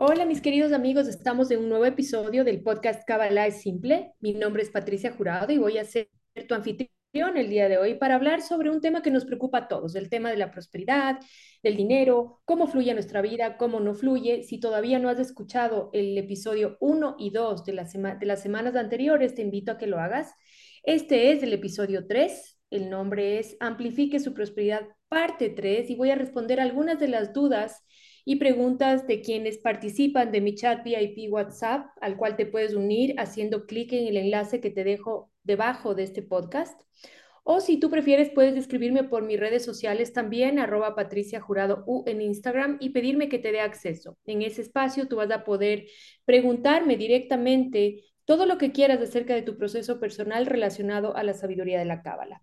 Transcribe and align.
Hola 0.00 0.24
mis 0.24 0.40
queridos 0.40 0.70
amigos, 0.72 1.08
estamos 1.08 1.50
en 1.50 1.58
un 1.58 1.70
nuevo 1.70 1.84
episodio 1.84 2.44
del 2.44 2.62
podcast 2.62 3.02
Kabbalah 3.04 3.48
es 3.48 3.62
Simple. 3.62 4.12
Mi 4.20 4.32
nombre 4.32 4.62
es 4.62 4.70
Patricia 4.70 5.10
Jurado 5.10 5.52
y 5.52 5.58
voy 5.58 5.76
a 5.76 5.84
ser 5.84 6.08
tu 6.46 6.54
anfitrión 6.54 7.36
el 7.36 7.50
día 7.50 7.68
de 7.68 7.78
hoy 7.78 7.94
para 7.96 8.14
hablar 8.14 8.40
sobre 8.40 8.70
un 8.70 8.80
tema 8.80 9.02
que 9.02 9.10
nos 9.10 9.24
preocupa 9.24 9.58
a 9.58 9.66
todos, 9.66 9.96
el 9.96 10.08
tema 10.08 10.30
de 10.30 10.36
la 10.36 10.52
prosperidad, 10.52 11.18
del 11.64 11.74
dinero, 11.74 12.40
cómo 12.44 12.68
fluye 12.68 12.94
nuestra 12.94 13.22
vida, 13.22 13.56
cómo 13.56 13.80
no 13.80 13.92
fluye. 13.92 14.44
Si 14.44 14.60
todavía 14.60 15.00
no 15.00 15.08
has 15.08 15.18
escuchado 15.18 15.90
el 15.92 16.16
episodio 16.16 16.76
1 16.78 17.16
y 17.18 17.30
2 17.30 17.64
de, 17.64 17.72
la 17.72 17.84
de 17.84 18.26
las 18.26 18.40
semanas 18.40 18.76
anteriores, 18.76 19.34
te 19.34 19.42
invito 19.42 19.72
a 19.72 19.78
que 19.78 19.88
lo 19.88 19.98
hagas. 19.98 20.32
Este 20.84 21.32
es 21.32 21.42
el 21.42 21.52
episodio 21.52 22.06
3, 22.06 22.56
el 22.70 22.88
nombre 22.88 23.40
es 23.40 23.56
Amplifique 23.58 24.20
su 24.20 24.32
prosperidad, 24.32 24.86
parte 25.08 25.50
3, 25.50 25.90
y 25.90 25.96
voy 25.96 26.12
a 26.12 26.14
responder 26.14 26.60
algunas 26.60 27.00
de 27.00 27.08
las 27.08 27.32
dudas 27.32 27.84
y 28.28 28.36
preguntas 28.36 29.06
de 29.06 29.22
quienes 29.22 29.56
participan 29.56 30.30
de 30.32 30.42
mi 30.42 30.54
chat 30.54 30.84
VIP 30.84 31.32
WhatsApp, 31.32 31.86
al 31.98 32.18
cual 32.18 32.36
te 32.36 32.44
puedes 32.44 32.74
unir 32.74 33.14
haciendo 33.16 33.64
clic 33.64 33.94
en 33.94 34.06
el 34.06 34.18
enlace 34.18 34.60
que 34.60 34.68
te 34.68 34.84
dejo 34.84 35.30
debajo 35.44 35.94
de 35.94 36.02
este 36.02 36.20
podcast. 36.20 36.78
O 37.42 37.60
si 37.60 37.80
tú 37.80 37.88
prefieres, 37.88 38.28
puedes 38.28 38.54
escribirme 38.58 39.02
por 39.02 39.22
mis 39.22 39.40
redes 39.40 39.64
sociales 39.64 40.12
también, 40.12 40.58
arroba 40.58 40.94
Patricia 40.94 41.40
Jurado 41.40 41.84
U 41.86 42.04
en 42.06 42.20
Instagram 42.20 42.76
y 42.80 42.90
pedirme 42.90 43.30
que 43.30 43.38
te 43.38 43.50
dé 43.50 43.60
acceso. 43.60 44.18
En 44.26 44.42
ese 44.42 44.60
espacio 44.60 45.08
tú 45.08 45.16
vas 45.16 45.30
a 45.30 45.42
poder 45.42 45.86
preguntarme 46.26 46.98
directamente 46.98 48.04
todo 48.26 48.44
lo 48.44 48.58
que 48.58 48.72
quieras 48.72 49.00
acerca 49.00 49.34
de 49.34 49.40
tu 49.40 49.56
proceso 49.56 49.98
personal 49.98 50.44
relacionado 50.44 51.16
a 51.16 51.22
la 51.22 51.32
sabiduría 51.32 51.78
de 51.78 51.86
la 51.86 52.02
Cábala. 52.02 52.42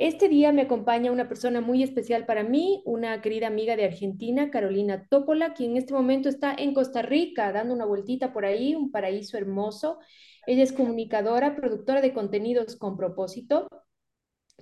Este 0.00 0.28
día 0.28 0.52
me 0.52 0.62
acompaña 0.62 1.10
una 1.10 1.26
persona 1.26 1.60
muy 1.60 1.82
especial 1.82 2.24
para 2.24 2.44
mí, 2.44 2.82
una 2.84 3.20
querida 3.20 3.48
amiga 3.48 3.74
de 3.74 3.84
Argentina, 3.84 4.48
Carolina 4.48 5.08
Topola, 5.10 5.54
quien 5.54 5.72
en 5.72 5.78
este 5.78 5.92
momento 5.92 6.28
está 6.28 6.54
en 6.56 6.72
Costa 6.72 7.02
Rica 7.02 7.50
dando 7.50 7.74
una 7.74 7.84
vueltita 7.84 8.32
por 8.32 8.44
ahí, 8.44 8.76
un 8.76 8.92
paraíso 8.92 9.36
hermoso. 9.36 9.98
Ella 10.46 10.62
es 10.62 10.72
comunicadora, 10.72 11.56
productora 11.56 12.00
de 12.00 12.12
contenidos 12.12 12.76
con 12.76 12.96
propósito 12.96 13.68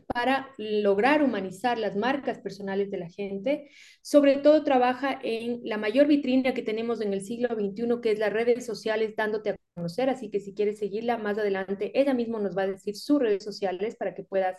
para 0.07 0.49
lograr 0.57 1.23
humanizar 1.23 1.79
las 1.79 1.97
marcas 1.97 2.39
personales 2.39 2.91
de 2.91 2.97
la 2.97 3.11
gente. 3.11 3.69
Sobre 4.01 4.37
todo 4.37 4.65
trabaja 4.65 5.21
en 5.23 5.61
la 5.65 5.77
mayor 5.77 6.07
vitrina 6.07 6.55
que 6.55 6.63
tenemos 6.63 7.03
en 7.03 7.13
el 7.13 7.21
siglo 7.21 7.51
XXI, 7.51 8.01
que 8.01 8.13
es 8.13 8.19
las 8.19 8.33
redes 8.33 8.65
sociales, 8.65 9.15
dándote 9.15 9.51
a 9.51 9.57
conocer. 9.75 10.09
Así 10.09 10.31
que 10.31 10.41
si 10.41 10.55
quieres 10.55 10.79
seguirla 10.79 11.19
más 11.19 11.37
adelante, 11.37 11.93
ella 11.95 12.15
misma 12.15 12.39
nos 12.39 12.57
va 12.57 12.63
a 12.63 12.69
decir 12.69 12.97
sus 12.97 13.21
redes 13.21 13.45
sociales 13.45 13.97
para 13.97 14.15
que 14.15 14.23
puedas 14.23 14.57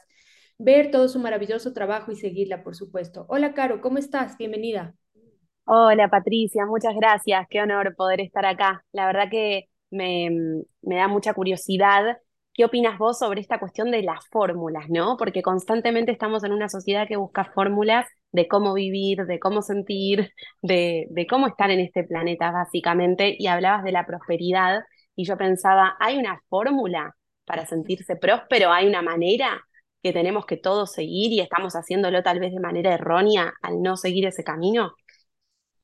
ver 0.58 0.91
todo 0.91 1.08
su 1.08 1.19
maravilloso 1.19 1.73
trabajo 1.73 2.11
y 2.11 2.16
seguirla, 2.16 2.63
por 2.63 2.75
supuesto. 2.75 3.25
Hola, 3.30 3.53
Caro, 3.53 3.81
¿cómo 3.81 3.97
estás? 3.97 4.38
Bienvenida. 4.38 4.95
Hola 5.66 6.09
Patricia, 6.09 6.66
muchas 6.66 6.95
gracias. 6.95 7.45
Qué 7.50 7.61
honor 7.61 7.95
poder 7.95 8.22
estar 8.22 8.45
acá. 8.45 8.83
La 8.94 9.05
verdad 9.05 9.30
que 9.30 9.66
me, 9.91 10.30
me 10.81 10.95
da 10.95 11.08
mucha 11.08 11.33
curiosidad. 11.33 12.17
¿Qué 12.53 12.66
opinas 12.66 12.97
vos 12.97 13.19
sobre 13.19 13.41
esta 13.41 13.59
cuestión 13.59 13.91
de 13.91 14.02
las 14.02 14.28
fórmulas, 14.30 14.85
no? 14.89 15.16
Porque 15.17 15.41
constantemente 15.44 16.11
estamos 16.11 16.44
en 16.44 16.53
una 16.53 16.69
sociedad 16.69 17.08
que 17.08 17.17
busca 17.17 17.45
fórmulas 17.53 18.08
de 18.31 18.47
cómo 18.47 18.73
vivir, 18.73 19.25
de 19.25 19.39
cómo 19.39 19.61
sentir, 19.61 20.31
de, 20.61 21.08
de 21.11 21.28
cómo 21.28 21.47
estar 21.47 21.69
en 21.69 21.80
este 21.81 22.03
planeta, 22.03 22.52
básicamente. 22.52 23.35
Y 23.38 23.47
hablabas 23.47 23.83
de 23.83 23.91
la 23.91 24.05
prosperidad 24.08 24.81
y 25.16 25.25
yo 25.25 25.38
pensaba, 25.38 25.95
¿hay 26.00 26.17
una 26.17 26.41
fórmula 26.50 27.16
para 27.45 27.66
sentirse 27.66 28.16
próspero? 28.16 28.72
¿Hay 28.72 28.88
una 28.88 29.02
manera? 29.02 29.66
Que 30.08 30.13
tenemos 30.13 30.45
que 30.45 30.55
todos 30.55 30.94
seguir 30.94 31.33
y 31.33 31.41
estamos 31.41 31.73
haciéndolo 31.73 32.23
tal 32.23 32.39
vez 32.39 32.53
de 32.53 32.61
manera 32.61 32.94
errónea 32.94 33.53
al 33.61 33.81
no 33.81 33.97
seguir 33.97 34.25
ese 34.25 34.44
camino? 34.44 34.94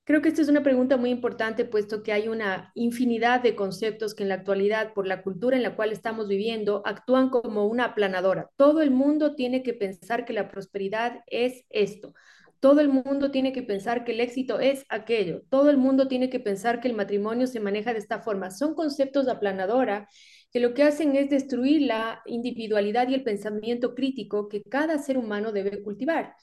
Creo 0.06 0.22
que 0.22 0.30
esta 0.30 0.42
es 0.42 0.48
una 0.48 0.64
pregunta 0.64 0.96
muy 0.96 1.10
importante, 1.10 1.66
puesto 1.66 2.04
que 2.04 2.14
hay 2.14 2.30
una 2.30 2.72
infinidad 2.74 3.42
de 3.42 3.56
conceptos 3.56 4.14
que 4.14 4.24
en 4.24 4.30
la 4.30 4.36
actualidad, 4.36 4.94
por 4.94 5.08
la 5.08 5.24
cultura 5.24 5.58
en 5.58 5.64
la 5.64 5.76
cual 5.76 5.92
estamos 5.92 6.30
viviendo, 6.30 6.82
actúan 6.86 7.30
como 7.30 7.66
una 7.68 7.86
aplanadora. 7.86 8.50
Todo 8.56 8.82
el 8.82 8.92
mundo 8.92 9.36
tiene 9.36 9.62
que 9.62 9.74
pensar 9.74 10.24
que 10.24 10.34
la 10.34 10.48
prosperidad 10.48 11.20
es 11.28 11.66
esto. 11.70 12.14
Todo 12.62 12.80
el 12.80 12.88
mundo 12.88 13.30
tiene 13.30 13.52
que 13.52 13.64
pensar 13.64 14.06
que 14.06 14.14
el 14.14 14.22
éxito 14.22 14.62
es 14.62 14.86
aquello. 14.88 15.42
Todo 15.50 15.70
el 15.70 15.78
mundo 15.78 16.08
tiene 16.08 16.30
que 16.30 16.40
pensar 16.40 16.80
que 16.80 16.88
el 16.88 16.96
matrimonio 16.96 17.46
se 17.46 17.60
maneja 17.60 17.92
de 17.92 18.00
esta 18.00 18.22
forma. 18.22 18.52
Son 18.52 18.74
conceptos 18.74 19.26
de 19.26 19.34
aplanadora 19.34 20.08
que 20.54 20.60
lo 20.60 20.76
que 20.76 20.84
hacen 20.84 21.16
es 21.16 21.30
destruir 21.30 21.82
la 21.82 22.22
individualidad 22.28 23.10
y 23.10 23.16
el 23.16 23.24
pensamiento 23.24 23.96
crítico 23.96 24.48
que 24.48 24.62
cada 24.64 25.00
ser 25.00 25.18
humano 25.18 25.52
debe 25.52 25.82
cultivar. 25.82 26.36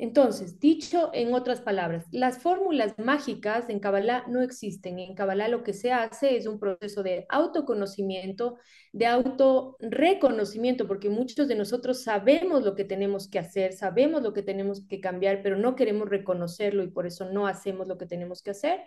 Entonces, 0.00 0.60
dicho 0.60 1.10
en 1.12 1.34
otras 1.34 1.60
palabras, 1.60 2.06
las 2.12 2.38
fórmulas 2.38 2.94
mágicas 2.98 3.68
en 3.68 3.80
Kabbalah 3.80 4.24
no 4.28 4.42
existen. 4.42 5.00
En 5.00 5.16
Kabbalah 5.16 5.48
lo 5.48 5.64
que 5.64 5.72
se 5.72 5.90
hace 5.90 6.36
es 6.36 6.46
un 6.46 6.60
proceso 6.60 7.02
de 7.02 7.26
autoconocimiento, 7.28 8.58
de 8.92 9.06
autorreconocimiento, 9.06 10.86
porque 10.86 11.10
muchos 11.10 11.48
de 11.48 11.56
nosotros 11.56 12.04
sabemos 12.04 12.62
lo 12.62 12.76
que 12.76 12.84
tenemos 12.84 13.26
que 13.28 13.40
hacer, 13.40 13.72
sabemos 13.72 14.22
lo 14.22 14.32
que 14.32 14.42
tenemos 14.44 14.86
que 14.86 15.00
cambiar, 15.00 15.42
pero 15.42 15.56
no 15.56 15.74
queremos 15.74 16.08
reconocerlo 16.08 16.84
y 16.84 16.90
por 16.92 17.04
eso 17.04 17.32
no 17.32 17.48
hacemos 17.48 17.88
lo 17.88 17.98
que 17.98 18.06
tenemos 18.06 18.40
que 18.40 18.52
hacer 18.52 18.80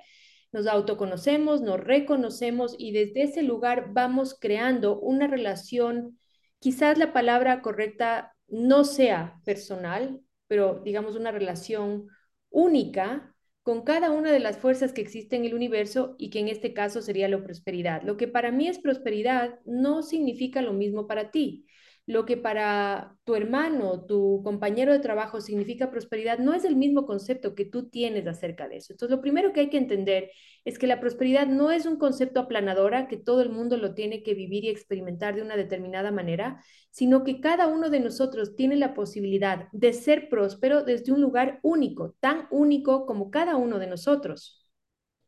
nos 0.51 0.67
autoconocemos, 0.67 1.61
nos 1.61 1.79
reconocemos 1.79 2.75
y 2.77 2.91
desde 2.91 3.23
ese 3.23 3.43
lugar 3.43 3.91
vamos 3.93 4.37
creando 4.39 4.99
una 4.99 5.27
relación, 5.27 6.19
quizás 6.59 6.97
la 6.97 7.13
palabra 7.13 7.61
correcta 7.61 8.35
no 8.47 8.83
sea 8.83 9.39
personal, 9.45 10.19
pero 10.47 10.81
digamos 10.83 11.15
una 11.15 11.31
relación 11.31 12.07
única 12.49 13.33
con 13.63 13.83
cada 13.83 14.11
una 14.11 14.31
de 14.31 14.39
las 14.39 14.57
fuerzas 14.57 14.91
que 14.91 15.01
existen 15.01 15.41
en 15.41 15.47
el 15.47 15.55
universo 15.55 16.15
y 16.17 16.29
que 16.29 16.39
en 16.39 16.47
este 16.47 16.73
caso 16.73 17.01
sería 17.01 17.29
la 17.29 17.43
prosperidad. 17.43 18.01
Lo 18.01 18.17
que 18.17 18.27
para 18.27 18.51
mí 18.51 18.67
es 18.67 18.79
prosperidad 18.79 19.59
no 19.65 20.01
significa 20.01 20.61
lo 20.61 20.73
mismo 20.73 21.07
para 21.07 21.31
ti 21.31 21.65
lo 22.11 22.25
que 22.25 22.35
para 22.35 23.15
tu 23.23 23.35
hermano, 23.35 24.05
tu 24.05 24.41
compañero 24.43 24.91
de 24.91 24.99
trabajo 24.99 25.39
significa 25.39 25.89
prosperidad, 25.89 26.39
no 26.39 26.53
es 26.53 26.65
el 26.65 26.75
mismo 26.75 27.05
concepto 27.05 27.55
que 27.55 27.63
tú 27.63 27.87
tienes 27.89 28.27
acerca 28.27 28.67
de 28.67 28.77
eso. 28.77 28.91
Entonces, 28.91 29.15
lo 29.15 29.21
primero 29.21 29.53
que 29.53 29.61
hay 29.61 29.69
que 29.69 29.77
entender 29.77 30.29
es 30.65 30.77
que 30.77 30.87
la 30.87 30.99
prosperidad 30.99 31.47
no 31.47 31.71
es 31.71 31.85
un 31.85 31.95
concepto 31.95 32.41
aplanadora 32.41 33.07
que 33.07 33.15
todo 33.15 33.41
el 33.41 33.49
mundo 33.49 33.77
lo 33.77 33.93
tiene 33.93 34.23
que 34.23 34.33
vivir 34.33 34.65
y 34.65 34.69
experimentar 34.69 35.35
de 35.35 35.41
una 35.41 35.55
determinada 35.55 36.11
manera, 36.11 36.61
sino 36.89 37.23
que 37.23 37.39
cada 37.39 37.67
uno 37.67 37.89
de 37.89 38.01
nosotros 38.01 38.57
tiene 38.57 38.75
la 38.75 38.93
posibilidad 38.93 39.69
de 39.71 39.93
ser 39.93 40.27
próspero 40.27 40.83
desde 40.83 41.13
un 41.13 41.21
lugar 41.21 41.59
único, 41.63 42.15
tan 42.19 42.47
único 42.51 43.05
como 43.05 43.31
cada 43.31 43.55
uno 43.55 43.79
de 43.79 43.87
nosotros. 43.87 44.60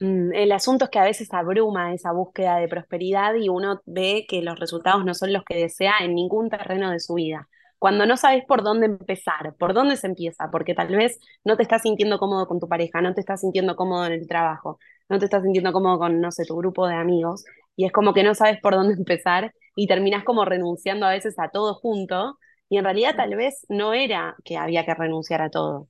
Mm, 0.04 0.34
el 0.34 0.52
asunto 0.52 0.86
es 0.86 0.92
que 0.92 1.00
a 1.00 1.04
veces 1.06 1.34
abruma 1.34 1.94
esa 1.94 2.12
búsqueda 2.12 2.58
de 2.58 2.68
prosperidad 2.68 3.36
y 3.36 3.48
uno 3.50 3.82
ve 3.86 4.26
que 4.28 4.42
los 4.42 4.60
resultados 4.60 5.06
no 5.06 5.14
son 5.14 5.32
los 5.32 5.44
que 5.46 5.56
desea 5.56 5.94
en 6.02 6.14
ningún 6.16 6.50
terreno 6.50 6.92
de 6.92 7.00
su 7.00 7.14
vida. 7.14 7.48
Cuando 7.80 8.06
no 8.06 8.18
sabes 8.18 8.44
por 8.46 8.64
dónde 8.64 8.88
empezar, 8.88 9.56
por 9.58 9.74
dónde 9.74 9.96
se 9.98 10.08
empieza, 10.08 10.50
porque 10.52 10.74
tal 10.74 10.90
vez 10.96 11.20
no 11.46 11.56
te 11.58 11.64
estás 11.64 11.84
sintiendo 11.84 12.18
cómodo 12.20 12.48
con 12.48 12.60
tu 12.60 12.68
pareja, 12.68 13.02
no 13.02 13.14
te 13.14 13.22
estás 13.22 13.42
sintiendo 13.42 13.76
cómodo 13.78 14.06
en 14.06 14.14
el 14.14 14.28
trabajo, 14.28 14.78
no 15.10 15.20
te 15.20 15.26
estás 15.26 15.44
sintiendo 15.44 15.72
cómodo 15.74 16.00
con, 16.00 16.20
no 16.22 16.32
sé, 16.32 16.46
tu 16.46 16.56
grupo 16.58 16.88
de 16.88 16.96
amigos, 16.96 17.46
y 17.78 17.86
es 17.86 17.92
como 17.94 18.14
que 18.14 18.24
no 18.24 18.36
sabes 18.36 18.60
por 18.62 18.74
dónde 18.76 18.94
empezar 18.98 19.54
y 19.76 19.88
terminas 19.88 20.24
como 20.26 20.46
renunciando 20.46 21.06
a 21.06 21.12
veces 21.12 21.40
a 21.40 21.50
todo 21.50 21.76
junto, 21.76 22.38
y 22.70 22.78
en 22.78 22.84
realidad 22.86 23.16
tal 23.16 23.36
vez 23.36 23.66
no 23.70 23.94
era 23.94 24.36
que 24.44 24.58
había 24.58 24.86
que 24.86 24.94
renunciar 24.96 25.42
a 25.42 25.50
todo. 25.50 25.88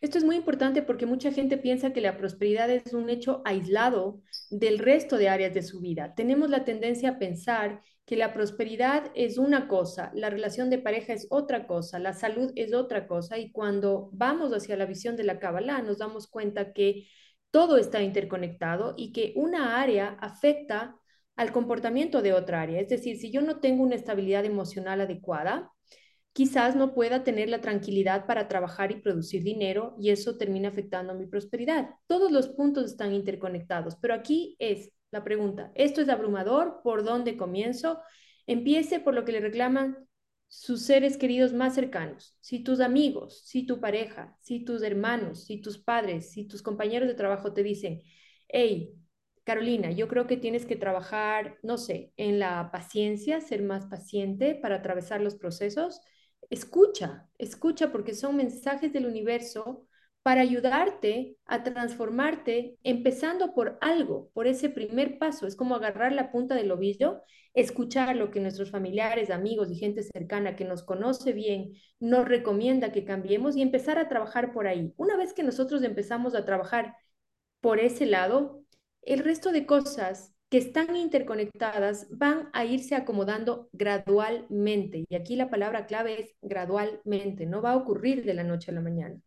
Esto 0.00 0.18
es 0.18 0.24
muy 0.24 0.36
importante 0.36 0.82
porque 0.82 1.06
mucha 1.06 1.32
gente 1.32 1.56
piensa 1.56 1.92
que 1.92 2.00
la 2.00 2.16
prosperidad 2.16 2.70
es 2.70 2.92
un 2.92 3.08
hecho 3.10 3.42
aislado 3.44 4.20
del 4.50 4.78
resto 4.78 5.16
de 5.16 5.28
áreas 5.28 5.54
de 5.54 5.62
su 5.62 5.80
vida. 5.80 6.14
Tenemos 6.14 6.50
la 6.50 6.64
tendencia 6.64 7.10
a 7.10 7.18
pensar 7.18 7.82
que 8.04 8.16
la 8.16 8.32
prosperidad 8.32 9.10
es 9.14 9.36
una 9.36 9.66
cosa, 9.66 10.12
la 10.14 10.30
relación 10.30 10.70
de 10.70 10.78
pareja 10.78 11.12
es 11.12 11.26
otra 11.30 11.66
cosa, 11.66 11.98
la 11.98 12.12
salud 12.12 12.52
es 12.54 12.72
otra 12.72 13.08
cosa 13.08 13.38
y 13.38 13.50
cuando 13.50 14.10
vamos 14.12 14.52
hacia 14.52 14.76
la 14.76 14.86
visión 14.86 15.16
de 15.16 15.24
la 15.24 15.40
Kabbalah 15.40 15.82
nos 15.82 15.98
damos 15.98 16.28
cuenta 16.28 16.72
que 16.72 17.08
todo 17.50 17.78
está 17.78 18.02
interconectado 18.02 18.94
y 18.96 19.12
que 19.12 19.32
una 19.34 19.80
área 19.80 20.16
afecta 20.20 20.96
al 21.34 21.52
comportamiento 21.52 22.22
de 22.22 22.32
otra 22.32 22.62
área. 22.62 22.80
Es 22.80 22.88
decir, 22.88 23.16
si 23.18 23.32
yo 23.32 23.40
no 23.42 23.58
tengo 23.60 23.82
una 23.82 23.96
estabilidad 23.96 24.44
emocional 24.44 25.00
adecuada, 25.00 25.72
quizás 26.36 26.76
no 26.76 26.92
pueda 26.92 27.24
tener 27.24 27.48
la 27.48 27.62
tranquilidad 27.62 28.26
para 28.26 28.46
trabajar 28.46 28.92
y 28.92 29.00
producir 29.00 29.42
dinero 29.42 29.96
y 29.98 30.10
eso 30.10 30.36
termina 30.36 30.68
afectando 30.68 31.14
mi 31.14 31.24
prosperidad. 31.24 31.88
Todos 32.06 32.30
los 32.30 32.48
puntos 32.48 32.84
están 32.84 33.14
interconectados, 33.14 33.96
pero 33.96 34.12
aquí 34.12 34.54
es 34.58 34.92
la 35.10 35.24
pregunta, 35.24 35.72
¿esto 35.74 36.02
es 36.02 36.10
abrumador? 36.10 36.80
¿Por 36.84 37.04
dónde 37.04 37.38
comienzo? 37.38 38.02
Empiece 38.46 39.00
por 39.00 39.14
lo 39.14 39.24
que 39.24 39.32
le 39.32 39.40
reclaman 39.40 39.96
sus 40.46 40.82
seres 40.82 41.16
queridos 41.16 41.54
más 41.54 41.74
cercanos, 41.74 42.36
si 42.42 42.62
tus 42.62 42.80
amigos, 42.80 43.40
si 43.46 43.64
tu 43.64 43.80
pareja, 43.80 44.36
si 44.42 44.62
tus 44.62 44.82
hermanos, 44.82 45.46
si 45.46 45.62
tus 45.62 45.78
padres, 45.78 46.32
si 46.32 46.46
tus 46.46 46.60
compañeros 46.60 47.08
de 47.08 47.14
trabajo 47.14 47.54
te 47.54 47.62
dicen, 47.62 48.02
hey, 48.48 48.92
Carolina, 49.44 49.90
yo 49.90 50.06
creo 50.06 50.26
que 50.26 50.36
tienes 50.36 50.66
que 50.66 50.76
trabajar, 50.76 51.56
no 51.62 51.78
sé, 51.78 52.12
en 52.18 52.38
la 52.38 52.70
paciencia, 52.70 53.40
ser 53.40 53.62
más 53.62 53.86
paciente 53.86 54.54
para 54.54 54.76
atravesar 54.76 55.22
los 55.22 55.34
procesos 55.36 56.02
escucha, 56.50 57.28
escucha 57.38 57.92
porque 57.92 58.14
son 58.14 58.36
mensajes 58.36 58.92
del 58.92 59.06
universo 59.06 59.86
para 60.22 60.40
ayudarte 60.40 61.36
a 61.44 61.62
transformarte, 61.62 62.78
empezando 62.82 63.54
por 63.54 63.78
algo, 63.80 64.28
por 64.34 64.48
ese 64.48 64.68
primer 64.68 65.18
paso. 65.18 65.46
Es 65.46 65.54
como 65.54 65.76
agarrar 65.76 66.12
la 66.12 66.32
punta 66.32 66.56
del 66.56 66.72
ovillo, 66.72 67.22
escuchar 67.54 68.16
lo 68.16 68.30
que 68.32 68.40
nuestros 68.40 68.70
familiares, 68.72 69.30
amigos 69.30 69.70
y 69.70 69.76
gente 69.76 70.02
cercana 70.02 70.56
que 70.56 70.64
nos 70.64 70.82
conoce 70.82 71.32
bien 71.32 71.74
nos 72.00 72.26
recomienda 72.26 72.92
que 72.92 73.04
cambiemos 73.04 73.56
y 73.56 73.62
empezar 73.62 73.98
a 73.98 74.08
trabajar 74.08 74.52
por 74.52 74.66
ahí. 74.66 74.92
Una 74.96 75.16
vez 75.16 75.32
que 75.32 75.44
nosotros 75.44 75.82
empezamos 75.82 76.34
a 76.34 76.44
trabajar 76.44 76.96
por 77.60 77.78
ese 77.78 78.04
lado, 78.04 78.64
el 79.02 79.20
resto 79.20 79.52
de 79.52 79.64
cosas 79.64 80.35
que 80.48 80.58
están 80.58 80.94
interconectadas 80.96 82.06
van 82.10 82.48
a 82.52 82.64
irse 82.64 82.94
acomodando 82.94 83.68
gradualmente. 83.72 85.04
Y 85.08 85.14
aquí 85.16 85.36
la 85.36 85.50
palabra 85.50 85.86
clave 85.86 86.20
es 86.20 86.34
gradualmente, 86.40 87.46
no 87.46 87.62
va 87.62 87.72
a 87.72 87.76
ocurrir 87.76 88.24
de 88.24 88.34
la 88.34 88.44
noche 88.44 88.70
a 88.70 88.74
la 88.74 88.80
mañana. 88.80 89.20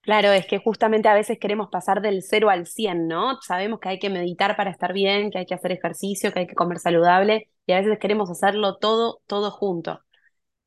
Claro, 0.00 0.32
es 0.32 0.46
que 0.46 0.58
justamente 0.58 1.08
a 1.08 1.14
veces 1.14 1.38
queremos 1.38 1.68
pasar 1.68 2.00
del 2.00 2.22
0 2.22 2.48
al 2.48 2.66
100, 2.66 3.08
¿no? 3.08 3.40
Sabemos 3.42 3.80
que 3.80 3.88
hay 3.88 3.98
que 3.98 4.08
meditar 4.08 4.56
para 4.56 4.70
estar 4.70 4.92
bien, 4.92 5.30
que 5.30 5.38
hay 5.38 5.46
que 5.46 5.54
hacer 5.54 5.72
ejercicio, 5.72 6.32
que 6.32 6.40
hay 6.40 6.46
que 6.46 6.54
comer 6.54 6.78
saludable 6.78 7.50
y 7.66 7.72
a 7.72 7.80
veces 7.80 7.98
queremos 7.98 8.30
hacerlo 8.30 8.76
todo, 8.76 9.20
todo 9.26 9.50
junto. 9.50 10.00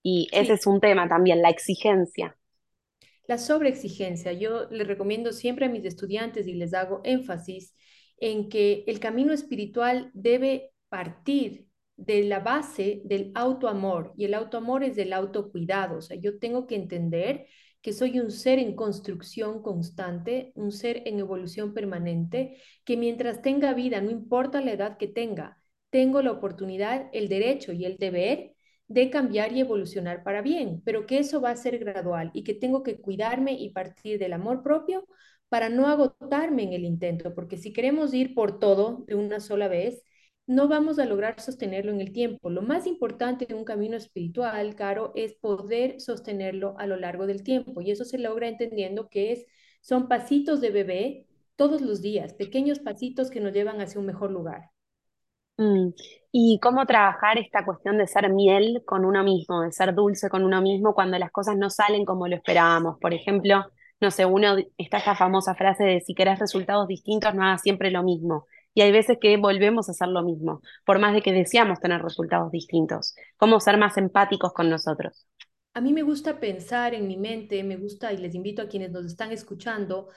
Y 0.03 0.27
ese 0.33 0.53
es 0.53 0.67
un 0.67 0.81
tema 0.81 1.07
también, 1.07 1.41
la 1.41 1.49
exigencia. 1.49 2.37
La 3.27 3.37
sobreexigencia. 3.37 4.33
Yo 4.33 4.69
le 4.71 4.83
recomiendo 4.83 5.31
siempre 5.31 5.67
a 5.67 5.69
mis 5.69 5.85
estudiantes 5.85 6.45
y 6.45 6.53
les 6.53 6.73
hago 6.73 6.99
énfasis 7.05 7.73
en 8.21 8.49
que 8.49 8.83
el 8.87 8.99
camino 8.99 9.33
espiritual 9.33 10.11
debe 10.13 10.71
partir 10.89 11.67
de 11.97 12.23
la 12.23 12.39
base 12.39 13.01
del 13.05 13.31
autoamor 13.35 14.13
y 14.15 14.25
el 14.25 14.33
autoamor 14.33 14.83
es 14.83 14.95
del 14.95 15.13
autocuidado. 15.13 15.97
O 15.97 16.01
sea, 16.01 16.17
yo 16.17 16.39
tengo 16.39 16.65
que 16.67 16.75
entender 16.75 17.47
que 17.81 17.93
soy 17.93 18.19
un 18.19 18.31
ser 18.31 18.59
en 18.59 18.75
construcción 18.75 19.61
constante, 19.61 20.51
un 20.55 20.71
ser 20.71 21.03
en 21.05 21.19
evolución 21.19 21.73
permanente, 21.73 22.61
que 22.83 22.97
mientras 22.97 23.41
tenga 23.41 23.73
vida, 23.73 24.01
no 24.01 24.11
importa 24.11 24.61
la 24.61 24.73
edad 24.73 24.97
que 24.97 25.07
tenga, 25.07 25.57
tengo 25.89 26.21
la 26.21 26.31
oportunidad, 26.31 27.09
el 27.13 27.29
derecho 27.29 27.71
y 27.73 27.85
el 27.85 27.97
deber 27.97 28.55
de 28.87 29.09
cambiar 29.09 29.53
y 29.53 29.61
evolucionar 29.61 30.23
para 30.23 30.41
bien, 30.41 30.81
pero 30.83 31.05
que 31.05 31.19
eso 31.19 31.41
va 31.41 31.51
a 31.51 31.55
ser 31.55 31.77
gradual 31.79 32.31
y 32.33 32.43
que 32.43 32.53
tengo 32.53 32.83
que 32.83 32.99
cuidarme 32.99 33.53
y 33.53 33.69
partir 33.69 34.19
del 34.19 34.33
amor 34.33 34.63
propio 34.63 35.05
para 35.49 35.69
no 35.69 35.87
agotarme 35.87 36.63
en 36.63 36.73
el 36.73 36.85
intento, 36.85 37.33
porque 37.35 37.57
si 37.57 37.73
queremos 37.73 38.13
ir 38.13 38.33
por 38.35 38.59
todo 38.59 39.03
de 39.07 39.15
una 39.15 39.39
sola 39.39 39.67
vez, 39.67 40.03
no 40.47 40.67
vamos 40.67 40.97
a 40.97 41.05
lograr 41.05 41.39
sostenerlo 41.39 41.91
en 41.91 42.01
el 42.01 42.11
tiempo. 42.11 42.49
Lo 42.49 42.63
más 42.63 42.87
importante 42.87 43.45
en 43.49 43.55
un 43.55 43.65
camino 43.65 43.95
espiritual, 43.95 44.75
Caro, 44.75 45.11
es 45.15 45.35
poder 45.35 46.01
sostenerlo 46.01 46.75
a 46.79 46.87
lo 46.87 46.95
largo 46.95 47.27
del 47.27 47.43
tiempo. 47.43 47.81
Y 47.81 47.91
eso 47.91 48.03
se 48.03 48.17
logra 48.17 48.47
entendiendo 48.47 49.09
que 49.09 49.31
es, 49.31 49.45
son 49.81 50.07
pasitos 50.07 50.59
de 50.59 50.71
bebé 50.71 51.27
todos 51.55 51.81
los 51.81 52.01
días, 52.01 52.33
pequeños 52.33 52.79
pasitos 52.79 53.29
que 53.29 53.41
nos 53.41 53.53
llevan 53.53 53.79
hacia 53.81 53.99
un 53.99 54.07
mejor 54.07 54.31
lugar. 54.31 54.71
Mm. 55.57 55.89
¿Y 56.31 56.59
cómo 56.61 56.85
trabajar 56.85 57.37
esta 57.37 57.65
cuestión 57.65 57.97
de 57.97 58.07
ser 58.07 58.31
miel 58.31 58.81
con 58.85 59.05
uno 59.05 59.23
mismo, 59.23 59.61
de 59.61 59.71
ser 59.71 59.93
dulce 59.93 60.29
con 60.29 60.43
uno 60.43 60.61
mismo 60.61 60.93
cuando 60.93 61.19
las 61.19 61.31
cosas 61.31 61.57
no 61.57 61.69
salen 61.69 62.05
como 62.05 62.27
lo 62.27 62.35
esperábamos? 62.35 62.97
Por 62.99 63.13
ejemplo, 63.13 63.65
no 64.01 64.11
sé, 64.11 64.25
uno 64.25 64.57
está 64.77 64.97
esta 64.97 65.15
famosa 65.15 65.55
frase 65.55 65.83
de 65.83 66.01
si 66.01 66.13
querés 66.13 66.39
resultados 66.39 66.87
distintos, 66.87 67.33
no 67.35 67.43
hagas 67.43 67.61
siempre 67.61 67.91
lo 67.91 68.03
mismo 68.03 68.45
y 68.73 68.81
hay 68.81 68.91
veces 68.91 69.17
que 69.19 69.35
volvemos 69.37 69.89
a 69.89 69.91
hacer 69.91 70.07
lo 70.07 70.23
mismo, 70.23 70.61
por 70.85 70.99
más 70.99 71.13
de 71.13 71.21
que 71.21 71.33
deseamos 71.33 71.79
tener 71.79 72.01
resultados 72.01 72.51
distintos. 72.51 73.15
¿Cómo 73.37 73.59
ser 73.59 73.77
más 73.77 73.97
empáticos 73.97 74.53
con 74.53 74.69
nosotros? 74.69 75.27
A 75.73 75.81
mí 75.81 75.93
me 75.93 76.03
gusta 76.03 76.39
pensar 76.39 76.93
en 76.93 77.07
mi 77.07 77.17
mente, 77.17 77.63
me 77.63 77.77
gusta 77.77 78.13
y 78.13 78.17
les 78.17 78.35
invito 78.35 78.61
a 78.61 78.67
quienes 78.67 78.91
nos 78.91 79.05
están 79.05 79.31
escuchando 79.31 80.09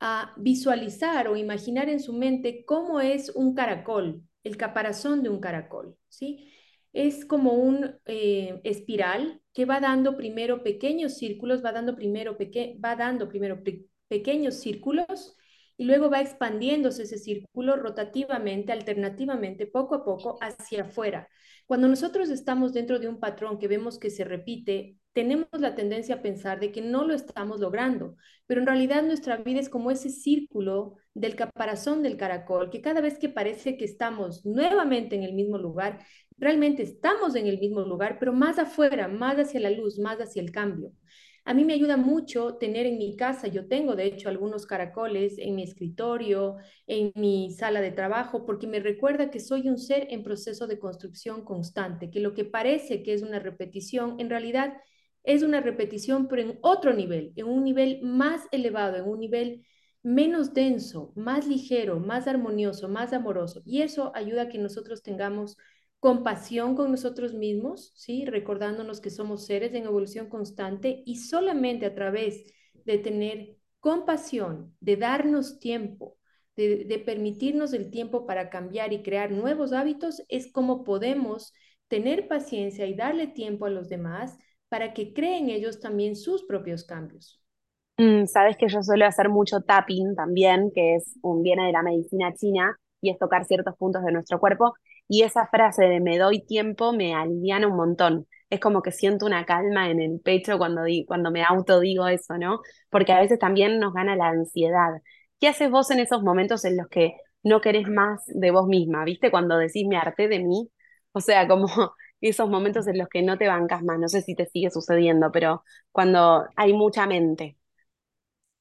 a 0.00 0.32
visualizar 0.36 1.28
o 1.28 1.36
imaginar 1.36 1.88
en 1.88 2.00
su 2.00 2.12
mente 2.12 2.64
cómo 2.64 3.00
es 3.00 3.30
un 3.30 3.54
caracol, 3.54 4.22
el 4.44 4.56
caparazón 4.56 5.22
de 5.22 5.28
un 5.28 5.40
caracol, 5.40 5.96
¿sí? 6.08 6.52
Es 6.98 7.24
como 7.24 7.52
un 7.52 7.94
eh, 8.06 8.60
espiral 8.64 9.40
que 9.54 9.66
va 9.66 9.78
dando 9.78 10.16
primero 10.16 10.64
pequeños 10.64 11.14
círculos, 11.16 11.64
va 11.64 11.70
dando 11.70 11.94
primero, 11.94 12.36
va 12.84 12.96
dando 12.96 13.28
primero 13.28 13.62
pequeños 14.08 14.56
círculos 14.56 15.36
y 15.76 15.84
luego 15.84 16.10
va 16.10 16.20
expandiéndose 16.20 17.04
ese 17.04 17.18
círculo 17.18 17.76
rotativamente, 17.76 18.72
alternativamente, 18.72 19.68
poco 19.68 19.94
a 19.94 20.04
poco 20.04 20.38
hacia 20.40 20.82
afuera. 20.82 21.28
Cuando 21.66 21.86
nosotros 21.86 22.30
estamos 22.30 22.72
dentro 22.72 22.98
de 22.98 23.06
un 23.06 23.20
patrón 23.20 23.60
que 23.60 23.68
vemos 23.68 24.00
que 24.00 24.10
se 24.10 24.24
repite, 24.24 24.96
tenemos 25.12 25.46
la 25.52 25.76
tendencia 25.76 26.16
a 26.16 26.22
pensar 26.22 26.58
de 26.58 26.72
que 26.72 26.80
no 26.82 27.04
lo 27.06 27.14
estamos 27.14 27.60
logrando, 27.60 28.16
pero 28.46 28.60
en 28.60 28.66
realidad 28.66 29.04
nuestra 29.04 29.36
vida 29.36 29.60
es 29.60 29.68
como 29.68 29.92
ese 29.92 30.10
círculo 30.10 30.96
del 31.14 31.36
caparazón 31.36 32.02
del 32.02 32.16
caracol, 32.16 32.70
que 32.70 32.80
cada 32.80 33.00
vez 33.00 33.18
que 33.18 33.28
parece 33.28 33.76
que 33.76 33.84
estamos 33.84 34.44
nuevamente 34.44 35.14
en 35.14 35.22
el 35.22 35.34
mismo 35.34 35.58
lugar, 35.58 36.00
realmente 36.38 36.82
estamos 36.82 37.34
en 37.34 37.46
el 37.46 37.58
mismo 37.58 37.80
lugar, 37.82 38.18
pero 38.18 38.32
más 38.32 38.58
afuera, 38.58 39.08
más 39.08 39.36
hacia 39.38 39.60
la 39.60 39.70
luz, 39.70 39.98
más 39.98 40.18
hacia 40.18 40.42
el 40.42 40.52
cambio. 40.52 40.92
A 41.44 41.54
mí 41.54 41.64
me 41.64 41.72
ayuda 41.72 41.96
mucho 41.96 42.56
tener 42.56 42.84
en 42.84 42.98
mi 42.98 43.16
casa, 43.16 43.48
yo 43.48 43.68
tengo 43.68 43.96
de 43.96 44.04
hecho 44.04 44.28
algunos 44.28 44.66
caracoles 44.66 45.38
en 45.38 45.54
mi 45.54 45.62
escritorio, 45.62 46.56
en 46.86 47.10
mi 47.14 47.50
sala 47.52 47.80
de 47.80 47.90
trabajo, 47.90 48.44
porque 48.44 48.66
me 48.66 48.80
recuerda 48.80 49.30
que 49.30 49.40
soy 49.40 49.68
un 49.68 49.78
ser 49.78 50.08
en 50.10 50.22
proceso 50.22 50.66
de 50.66 50.78
construcción 50.78 51.44
constante, 51.44 52.10
que 52.10 52.20
lo 52.20 52.34
que 52.34 52.44
parece 52.44 53.02
que 53.02 53.14
es 53.14 53.22
una 53.22 53.38
repetición, 53.38 54.16
en 54.20 54.28
realidad 54.28 54.74
es 55.22 55.42
una 55.42 55.60
repetición, 55.62 56.28
pero 56.28 56.42
en 56.42 56.58
otro 56.60 56.92
nivel, 56.92 57.32
en 57.36 57.46
un 57.46 57.64
nivel 57.64 58.00
más 58.02 58.42
elevado, 58.52 58.96
en 58.96 59.04
un 59.08 59.18
nivel 59.18 59.64
menos 60.02 60.54
denso, 60.54 61.12
más 61.16 61.46
ligero, 61.46 61.98
más 61.98 62.26
armonioso, 62.26 62.88
más 62.88 63.12
amoroso. 63.12 63.62
Y 63.64 63.82
eso 63.82 64.12
ayuda 64.14 64.42
a 64.42 64.48
que 64.48 64.58
nosotros 64.58 65.02
tengamos 65.02 65.56
compasión 66.00 66.76
con 66.76 66.90
nosotros 66.90 67.34
mismos, 67.34 67.92
¿sí? 67.94 68.24
recordándonos 68.24 69.00
que 69.00 69.10
somos 69.10 69.46
seres 69.46 69.74
en 69.74 69.84
evolución 69.84 70.28
constante 70.28 71.02
y 71.04 71.16
solamente 71.16 71.86
a 71.86 71.94
través 71.94 72.44
de 72.84 72.98
tener 72.98 73.56
compasión, 73.80 74.74
de 74.80 74.96
darnos 74.96 75.58
tiempo, 75.58 76.16
de, 76.56 77.02
permitirnos 77.04 77.72
el 77.72 77.90
tiempo 77.90 78.26
para 78.26 78.50
cambiar 78.50 78.92
y 78.92 79.02
crear 79.02 79.30
nuevos 79.30 79.72
hábitos, 79.72 80.24
es 80.28 80.50
como 80.50 80.82
podemos 80.84 81.52
tener 81.86 82.28
paciencia 82.28 82.86
y 82.86 82.94
darle 82.94 83.28
tiempo 83.28 83.66
a 83.66 83.70
los 83.70 83.88
demás 83.88 84.36
para 84.68 84.92
que 84.92 85.12
creen 85.14 85.50
ellos 85.50 85.80
también 85.80 86.16
sus 86.16 86.44
propios 86.44 86.84
cambios. 86.84 87.40
Mm, 87.96 88.26
Sabes 88.26 88.56
que 88.56 88.68
yo 88.68 88.82
suelo 88.82 89.06
hacer 89.06 89.28
mucho 89.28 89.60
tapping 89.60 90.14
también, 90.14 90.70
que 90.74 90.96
es 90.96 91.16
un 91.22 91.42
viene 91.42 91.66
de 91.66 91.72
la 91.72 91.82
medicina 91.82 92.34
china 92.34 92.76
y 93.00 93.10
es 93.10 93.18
tocar 93.18 93.44
ciertos 93.44 93.76
puntos 93.76 94.04
de 94.04 94.12
nuestro 94.12 94.38
cuerpo. 94.40 94.74
Y 95.08 95.22
esa 95.22 95.46
frase 95.48 95.84
de 95.84 96.00
me 96.00 96.18
doy 96.18 96.44
tiempo 96.44 96.92
me 96.92 97.14
aliviana 97.14 97.66
un 97.68 97.76
montón. 97.76 98.26
Es 98.50 98.60
como 98.60 98.82
que 98.82 98.92
siento 98.92 99.26
una 99.26 99.44
calma 99.46 99.90
en 99.90 100.00
el 100.00 100.20
pecho 100.20 100.58
cuando, 100.58 100.82
cuando 101.06 101.30
me 101.30 101.44
autodigo 101.44 102.06
eso, 102.08 102.38
¿no? 102.38 102.60
Porque 102.90 103.12
a 103.12 103.20
veces 103.20 103.38
también 103.38 103.78
nos 103.80 103.94
gana 103.94 104.16
la 104.16 104.28
ansiedad. 104.28 104.90
¿Qué 105.40 105.48
haces 105.48 105.70
vos 105.70 105.90
en 105.90 106.00
esos 106.00 106.22
momentos 106.22 106.64
en 106.64 106.76
los 106.76 106.88
que 106.88 107.14
no 107.42 107.60
querés 107.60 107.88
más 107.88 108.22
de 108.26 108.50
vos 108.50 108.66
misma? 108.66 109.04
¿Viste? 109.04 109.30
Cuando 109.30 109.58
decís 109.58 109.86
me 109.86 109.96
harté 109.96 110.28
de 110.28 110.40
mí. 110.40 110.70
O 111.12 111.20
sea, 111.20 111.48
como 111.48 111.66
esos 112.20 112.48
momentos 112.50 112.86
en 112.88 112.98
los 112.98 113.08
que 113.08 113.22
no 113.22 113.38
te 113.38 113.48
bancas 113.48 113.82
más. 113.82 113.98
No 113.98 114.08
sé 114.08 114.22
si 114.22 114.34
te 114.34 114.46
sigue 114.46 114.70
sucediendo, 114.70 115.30
pero 115.32 115.64
cuando 115.92 116.46
hay 116.56 116.72
mucha 116.72 117.06
mente. 117.06 117.56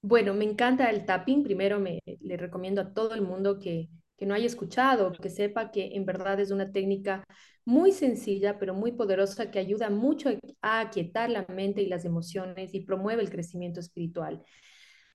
Bueno, 0.01 0.33
me 0.33 0.45
encanta 0.45 0.89
el 0.89 1.05
tapping. 1.05 1.43
Primero 1.43 1.79
me 1.79 1.99
le 2.05 2.37
recomiendo 2.37 2.81
a 2.81 2.93
todo 2.93 3.13
el 3.13 3.21
mundo 3.21 3.59
que 3.59 3.89
que 4.17 4.25
no 4.25 4.33
haya 4.33 4.45
escuchado, 4.47 5.11
que 5.13 5.29
sepa 5.29 5.71
que 5.71 5.95
en 5.95 6.05
verdad 6.05 6.39
es 6.39 6.51
una 6.51 6.71
técnica 6.71 7.23
muy 7.65 7.91
sencilla, 7.91 8.57
pero 8.59 8.73
muy 8.73 8.93
poderosa 8.93 9.51
que 9.51 9.59
ayuda 9.59 9.89
mucho 9.89 10.29
a 10.61 10.79
aquietar 10.81 11.29
la 11.29 11.45
mente 11.49 11.81
y 11.81 11.87
las 11.87 12.05
emociones 12.05 12.73
y 12.73 12.81
promueve 12.81 13.21
el 13.21 13.29
crecimiento 13.29 13.79
espiritual. 13.79 14.43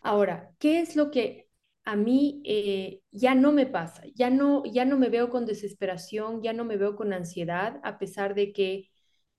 Ahora, 0.00 0.50
¿qué 0.59 0.80
es 0.80 0.97
lo 0.97 1.11
que 1.11 1.49
a 1.85 1.97
mí 1.97 2.42
eh, 2.44 3.00
ya 3.11 3.35
no 3.35 3.52
me 3.52 3.66
pasa? 3.66 4.02
Ya 4.14 4.30
no, 4.30 4.64
ya 4.64 4.85
no 4.85 4.99
me 4.99 5.09
veo 5.09 5.30
con 5.30 5.47
desesperación, 5.47 6.42
ya 6.42 6.52
no 6.52 6.64
me 6.64 6.76
veo 6.76 6.97
con 6.97 7.12
ansiedad, 7.12 7.80
a 7.85 7.99
pesar 7.99 8.35
de 8.35 8.52
que 8.52 8.90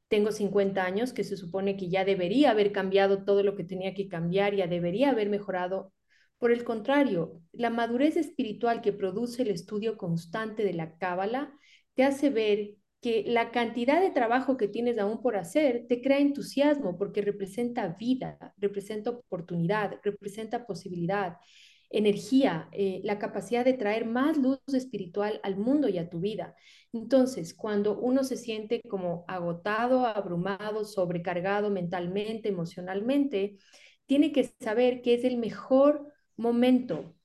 tengo 0.08 0.32
50 0.32 0.86
años, 0.86 1.14
que 1.14 1.24
se 1.24 1.38
supone 1.38 1.78
que 1.78 1.90
ya 1.90 2.06
debería 2.06 2.52
haber 2.52 2.72
cambiado 2.72 3.24
todo 3.26 3.44
lo 3.44 3.56
que 3.56 3.64
tenía 3.64 3.94
que 3.94 4.08
cambiar, 4.08 4.56
ya 4.56 4.68
debería 4.68 5.10
haber 5.10 5.30
mejorado 5.30 5.92
por 6.40 6.52
el 6.52 6.64
contrario, 6.64 7.42
la 7.52 7.70
madurez 7.70 8.18
espiritual 8.18 8.82
que 8.82 8.94
produce 8.94 9.44
el 9.44 9.52
estudio 9.52 9.98
constante 9.98 10.64
de 10.64 10.74
la 10.74 10.98
cábala 10.98 11.54
te 11.96 12.04
hace 12.04 12.30
ver 12.30 12.76
que 13.02 13.24
la 13.28 13.52
cantidad 13.52 14.02
de 14.02 14.12
trabajo 14.12 14.56
que 14.56 14.70
tienes 14.70 14.98
aún 14.98 15.22
por 15.22 15.36
hacer 15.36 15.86
te 15.90 16.02
crea 16.02 16.20
entusiasmo 16.20 16.98
porque 16.98 17.22
representa 17.22 17.90
vida, 18.00 18.54
representa 18.58 19.12
oportunidad, 19.12 20.00
representa 20.04 20.66
posibilidad, 20.66 21.38
energía, 21.90 22.70
eh, 22.72 23.02
la 23.04 23.20
capacidad 23.20 23.66
de 23.66 23.74
traer 23.74 24.06
más 24.06 24.38
luz 24.38 24.60
espiritual 24.74 25.40
al 25.44 25.58
mundo 25.58 25.90
y 25.90 25.98
a 25.98 26.10
tu 26.10 26.22
vida. 26.22 26.56
Entonces, 26.94 27.54
cuando 27.54 28.00
uno 28.00 28.24
se 28.24 28.38
siente 28.38 28.82
como 28.90 29.26
agotado, 29.28 30.06
abrumado, 30.06 30.86
sobrecargado 30.86 31.70
mentalmente, 31.70 32.50
emocionalmente, 32.50 33.58
tiene 34.06 34.32
que 34.32 34.46
saber 34.62 35.02
que 35.02 35.14
es 35.14 35.24
el 35.24 35.38
mejor 35.38 36.13
momento 36.38 37.16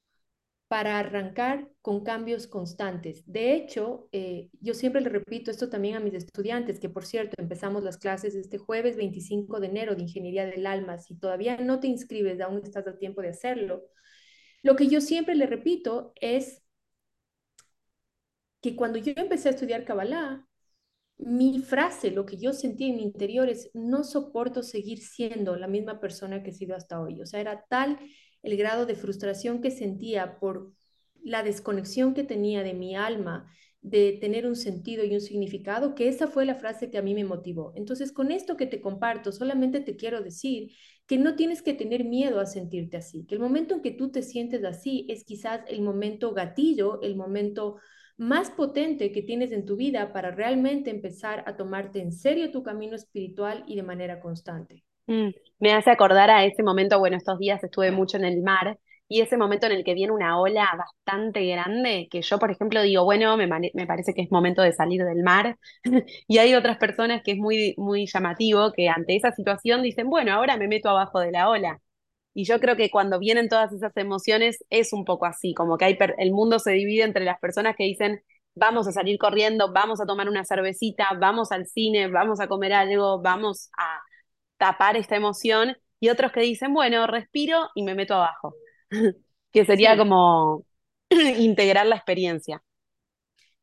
para 0.69 0.99
arrancar 0.99 1.71
con 1.81 2.05
cambios 2.05 2.47
constantes. 2.47 3.23
De 3.27 3.55
hecho, 3.55 4.09
eh, 4.13 4.51
yo 4.61 4.75
siempre 4.75 5.01
le 5.01 5.09
repito 5.09 5.51
esto 5.51 5.71
también 5.71 5.97
a 5.97 6.01
mis 6.01 6.13
estudiantes, 6.13 6.79
que 6.79 6.91
por 6.91 7.07
cierto, 7.07 7.35
empezamos 7.39 7.83
las 7.83 7.97
clases 7.97 8.35
este 8.35 8.59
jueves 8.59 8.97
25 8.97 9.61
de 9.61 9.67
enero 9.69 9.95
de 9.95 10.03
Ingeniería 10.03 10.45
del 10.45 10.67
Alma. 10.67 10.99
Si 10.99 11.17
todavía 11.19 11.57
no 11.57 11.81
te 11.81 11.87
inscribes, 11.87 12.41
aún 12.41 12.61
estás 12.63 12.87
a 12.87 12.99
tiempo 12.99 13.23
de 13.23 13.31
hacerlo. 13.31 13.83
Lo 14.63 14.77
que 14.77 14.89
yo 14.89 15.01
siempre 15.01 15.35
le 15.37 15.47
repito 15.47 16.13
es 16.21 16.63
que 18.61 18.77
cuando 18.77 18.99
yo 18.99 19.13
empecé 19.17 19.49
a 19.49 19.53
estudiar 19.53 19.85
Kabbalah, 19.85 20.47
mi 21.19 21.61
frase, 21.61 22.11
lo 22.11 22.27
que 22.27 22.37
yo 22.37 22.53
sentí 22.53 22.91
en 22.91 22.97
mi 22.97 23.03
interior 23.03 23.49
es, 23.49 23.71
no 23.75 24.05
soporto 24.05 24.63
seguir 24.63 24.99
siendo 24.99 25.57
la 25.57 25.67
misma 25.67 26.01
persona 26.01 26.43
que 26.43 26.51
he 26.51 26.55
sido 26.55 26.77
hasta 26.77 27.01
hoy. 27.01 27.21
O 27.23 27.27
sea, 27.27 27.41
era 27.41 27.65
tal 27.69 27.99
el 28.43 28.57
grado 28.57 28.87
de 28.87 28.95
frustración 28.95 29.61
que 29.61 29.71
sentía 29.71 30.39
por 30.39 30.73
la 31.23 31.43
desconexión 31.43 32.15
que 32.15 32.25
tenía 32.25 32.63
de 32.63 32.75
mi 32.75 32.97
alma, 32.97 33.51
de 33.81 34.19
tener 34.21 34.47
un 34.47 34.57
sentido 34.57 35.05
y 35.05 35.15
un 35.15 35.21
significado, 35.21 35.95
que 35.95 36.09
esa 36.09 36.27
fue 36.27 36.45
la 36.45 36.55
frase 36.55 36.91
que 36.91 36.99
a 36.99 37.03
mí 37.03 37.15
me 37.15 37.25
motivó. 37.25 37.73
Entonces, 37.77 38.13
con 38.13 38.33
esto 38.33 38.57
que 38.57 38.67
te 38.67 38.81
comparto, 38.81 39.33
solamente 39.33 39.81
te 39.81 39.97
quiero 39.97 40.21
decir 40.21 40.73
que 41.07 41.19
no 41.19 41.37
tienes 41.37 41.63
que 41.63 41.75
tener 41.75 42.05
miedo 42.05 42.41
a 42.41 42.47
sentirte 42.47 42.97
así, 42.97 43.25
que 43.25 43.35
el 43.35 43.41
momento 43.41 43.75
en 43.75 43.83
que 43.83 43.93
tú 43.93 44.11
te 44.11 44.23
sientes 44.23 44.65
así 44.65 45.07
es 45.09 45.25
quizás 45.25 45.63
el 45.69 45.81
momento 45.83 46.35
gatillo, 46.35 47.01
el 47.03 47.17
momento 47.17 47.77
más 48.19 48.51
potente 48.51 49.13
que 49.13 49.23
tienes 49.23 49.53
en 49.53 49.65
tu 49.65 49.77
vida 49.77 50.13
para 50.13 50.33
realmente 50.33 50.91
empezar 50.91 51.45
a 51.47 51.57
tomarte 51.57 52.01
en 52.01 52.13
serio 52.13 52.51
tu 52.51 52.65
camino 52.65 52.97
espiritual 52.97 53.65
y 53.67 53.77
de 53.77 53.85
manera 53.85 54.21
constante. 54.21 54.85
Mm, 55.09 55.31
me 55.61 55.73
hace 55.75 55.91
acordar 55.91 56.31
a 56.31 56.45
ese 56.45 56.63
momento, 56.63 56.99
bueno, 56.99 57.17
estos 57.17 57.39
días 57.39 57.63
estuve 57.65 57.91
mucho 57.91 58.17
en 58.19 58.25
el 58.27 58.43
mar 58.43 58.79
y 59.11 59.23
ese 59.23 59.39
momento 59.39 59.67
en 59.67 59.73
el 59.73 59.85
que 59.85 59.95
viene 59.95 60.13
una 60.13 60.39
ola 60.41 60.69
bastante 60.77 61.47
grande, 61.47 62.09
que 62.11 62.21
yo, 62.23 62.39
por 62.39 62.51
ejemplo, 62.51 62.83
digo, 62.83 63.05
bueno, 63.05 63.37
me, 63.39 63.47
me 63.47 63.87
parece 63.87 64.13
que 64.15 64.21
es 64.23 64.31
momento 64.31 64.61
de 64.63 64.73
salir 64.73 65.03
del 65.05 65.23
mar, 65.23 65.57
y 66.29 66.39
hay 66.39 66.55
otras 66.55 66.77
personas 66.79 67.23
que 67.25 67.33
es 67.33 67.39
muy, 67.39 67.75
muy 67.79 68.07
llamativo 68.07 68.73
que 68.75 68.89
ante 68.91 69.17
esa 69.17 69.33
situación 69.33 69.83
dicen, 69.83 70.11
bueno, 70.11 70.33
ahora 70.35 70.57
me 70.59 70.69
meto 70.69 70.91
abajo 70.91 71.21
de 71.21 71.33
la 71.33 71.49
ola. 71.49 71.81
Y 72.35 72.45
yo 72.47 72.61
creo 72.61 72.77
que 72.77 72.91
cuando 72.91 73.19
vienen 73.21 73.49
todas 73.49 73.73
esas 73.73 73.97
emociones 73.97 74.65
es 74.71 74.93
un 74.95 75.05
poco 75.05 75.27
así, 75.27 75.55
como 75.55 75.79
que 75.79 75.85
hay 75.87 75.99
el 76.19 76.33
mundo 76.33 76.59
se 76.61 76.73
divide 76.73 77.05
entre 77.05 77.25
las 77.27 77.39
personas 77.41 77.77
que 77.77 77.85
dicen, 77.85 78.23
vamos 78.57 78.89
a 78.89 78.93
salir 78.93 79.19
corriendo, 79.19 79.73
vamos 79.73 80.01
a 80.01 80.07
tomar 80.07 80.29
una 80.29 80.45
cervecita, 80.45 81.09
vamos 81.21 81.53
al 81.53 81.67
cine, 81.67 82.09
vamos 82.09 82.41
a 82.41 82.49
comer 82.49 82.73
algo, 82.75 83.21
vamos 83.23 83.71
a 83.79 84.01
tapar 84.59 84.97
esta 84.97 85.17
emoción, 85.17 85.77
y 86.01 86.09
otros 86.11 86.33
que 86.33 86.41
dicen, 86.41 86.73
bueno, 86.73 87.07
respiro 87.07 87.69
y 87.75 87.83
me 87.83 87.95
meto 87.95 88.15
abajo, 88.15 88.55
que 89.53 89.65
sería 89.65 89.97
como 89.97 90.65
integrar 91.39 91.87
la 91.87 91.97
experiencia. 91.97 92.63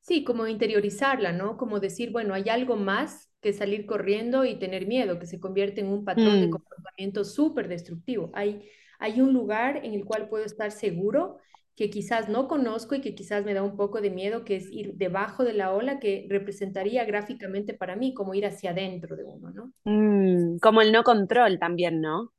Sí, 0.01 0.23
como 0.23 0.47
interiorizarla, 0.47 1.31
¿no? 1.31 1.57
Como 1.57 1.79
decir, 1.79 2.11
bueno, 2.11 2.33
hay 2.33 2.49
algo 2.49 2.75
más 2.75 3.31
que 3.41 3.53
salir 3.53 3.85
corriendo 3.85 4.45
y 4.45 4.59
tener 4.59 4.85
miedo, 4.87 5.17
que 5.17 5.25
se 5.25 5.39
convierte 5.39 5.81
en 5.81 5.87
un 5.87 6.05
patrón 6.05 6.41
de 6.41 6.47
mm. 6.47 6.51
comportamiento 6.51 7.23
súper 7.23 7.67
destructivo. 7.67 8.31
Hay, 8.33 8.69
hay 8.99 9.21
un 9.21 9.33
lugar 9.33 9.77
en 9.83 9.93
el 9.93 10.05
cual 10.05 10.29
puedo 10.29 10.45
estar 10.45 10.71
seguro 10.71 11.37
que 11.75 11.89
quizás 11.89 12.29
no 12.29 12.47
conozco 12.47 12.95
y 12.95 13.01
que 13.01 13.15
quizás 13.15 13.45
me 13.45 13.53
da 13.53 13.63
un 13.63 13.75
poco 13.77 14.01
de 14.01 14.09
miedo, 14.11 14.43
que 14.45 14.55
es 14.57 14.69
ir 14.71 14.93
debajo 14.95 15.43
de 15.43 15.53
la 15.53 15.73
ola, 15.73 15.99
que 15.99 16.25
representaría 16.29 17.05
gráficamente 17.05 17.73
para 17.73 17.95
mí 17.95 18.13
como 18.13 18.33
ir 18.33 18.45
hacia 18.45 18.71
adentro 18.71 19.15
de 19.15 19.23
uno, 19.25 19.51
¿no? 19.51 19.73
Mm, 19.85 20.57
como 20.59 20.81
el 20.81 20.91
no 20.91 21.03
control 21.03 21.57
también, 21.59 21.99
¿no? 22.01 22.31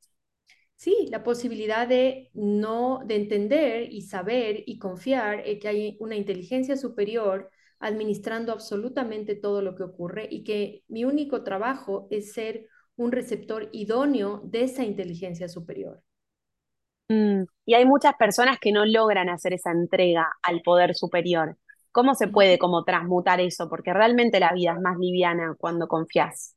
Sí, 0.75 1.07
la 1.09 1.23
posibilidad 1.23 1.87
de 1.87 2.29
no, 2.33 3.01
de 3.05 3.15
entender 3.15 3.91
y 3.91 4.03
saber 4.03 4.63
y 4.67 4.77
confiar 4.79 5.41
en 5.47 5.59
que 5.59 5.67
hay 5.67 5.97
una 5.99 6.15
inteligencia 6.15 6.77
superior 6.77 7.49
administrando 7.79 8.51
absolutamente 8.53 9.35
todo 9.35 9.61
lo 9.61 9.75
que 9.75 9.83
ocurre 9.83 10.27
y 10.29 10.43
que 10.43 10.83
mi 10.87 11.03
único 11.05 11.43
trabajo 11.43 12.07
es 12.11 12.33
ser 12.33 12.67
un 12.95 13.11
receptor 13.11 13.69
idóneo 13.71 14.41
de 14.45 14.63
esa 14.63 14.83
inteligencia 14.83 15.47
superior. 15.49 16.01
Mm, 17.09 17.43
y 17.65 17.73
hay 17.73 17.85
muchas 17.85 18.15
personas 18.15 18.59
que 18.59 18.71
no 18.71 18.85
logran 18.85 19.29
hacer 19.29 19.53
esa 19.53 19.71
entrega 19.71 20.27
al 20.41 20.61
poder 20.61 20.95
superior. 20.95 21.57
¿Cómo 21.91 22.15
se 22.15 22.27
puede 22.27 22.57
como 22.59 22.83
transmutar 22.83 23.39
eso? 23.39 23.69
Porque 23.69 23.93
realmente 23.93 24.39
la 24.39 24.53
vida 24.53 24.73
es 24.73 24.81
más 24.81 24.97
liviana 24.97 25.55
cuando 25.57 25.87
confías. 25.87 26.55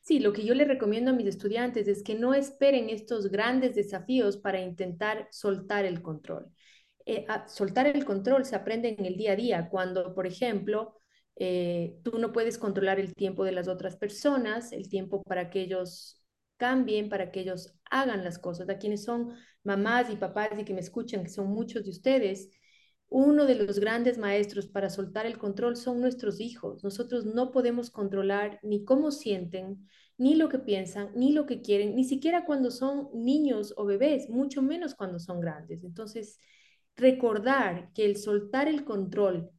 Sí, 0.00 0.18
lo 0.18 0.32
que 0.32 0.44
yo 0.44 0.54
le 0.54 0.64
recomiendo 0.64 1.10
a 1.12 1.14
mis 1.14 1.26
estudiantes 1.28 1.86
es 1.86 2.02
que 2.02 2.14
no 2.16 2.34
esperen 2.34 2.90
estos 2.90 3.30
grandes 3.30 3.74
desafíos 3.76 4.36
para 4.36 4.60
intentar 4.60 5.28
soltar 5.30 5.84
el 5.84 6.02
control. 6.02 6.48
Eh, 7.06 7.26
soltar 7.46 7.86
el 7.86 8.04
control 8.04 8.44
se 8.44 8.56
aprende 8.56 8.88
en 8.98 9.04
el 9.06 9.16
día 9.16 9.32
a 9.32 9.36
día, 9.36 9.68
cuando, 9.70 10.14
por 10.14 10.26
ejemplo, 10.26 11.00
eh, 11.36 11.96
tú 12.02 12.18
no 12.18 12.32
puedes 12.32 12.58
controlar 12.58 12.98
el 13.00 13.14
tiempo 13.14 13.44
de 13.44 13.52
las 13.52 13.68
otras 13.68 13.96
personas, 13.96 14.72
el 14.72 14.88
tiempo 14.88 15.22
para 15.22 15.50
que 15.50 15.60
ellos 15.62 16.21
cambien, 16.62 17.08
para 17.08 17.32
que 17.32 17.40
ellos 17.40 17.74
hagan 17.90 18.22
las 18.22 18.38
cosas. 18.38 18.68
A 18.68 18.78
quienes 18.78 19.02
son 19.02 19.34
mamás 19.64 20.10
y 20.10 20.16
papás 20.16 20.50
y 20.56 20.64
que 20.64 20.74
me 20.74 20.80
escuchan, 20.80 21.24
que 21.24 21.28
son 21.28 21.48
muchos 21.48 21.82
de 21.82 21.90
ustedes, 21.90 22.50
uno 23.08 23.46
de 23.46 23.56
los 23.56 23.80
grandes 23.80 24.16
maestros 24.16 24.68
para 24.68 24.88
soltar 24.88 25.26
el 25.26 25.38
control 25.38 25.76
son 25.76 26.00
nuestros 26.00 26.38
hijos. 26.38 26.84
Nosotros 26.84 27.26
no 27.26 27.50
podemos 27.50 27.90
controlar 27.90 28.60
ni 28.62 28.84
cómo 28.84 29.10
sienten, 29.10 29.88
ni 30.18 30.36
lo 30.36 30.48
que 30.48 30.60
piensan, 30.60 31.10
ni 31.16 31.32
lo 31.32 31.46
que 31.46 31.62
quieren, 31.62 31.96
ni 31.96 32.04
siquiera 32.04 32.44
cuando 32.44 32.70
son 32.70 33.08
niños 33.12 33.74
o 33.76 33.84
bebés, 33.84 34.30
mucho 34.30 34.62
menos 34.62 34.94
cuando 34.94 35.18
son 35.18 35.40
grandes. 35.40 35.82
Entonces, 35.82 36.38
recordar 36.94 37.90
que 37.92 38.04
el 38.04 38.16
soltar 38.18 38.68
el 38.68 38.84
control 38.84 39.50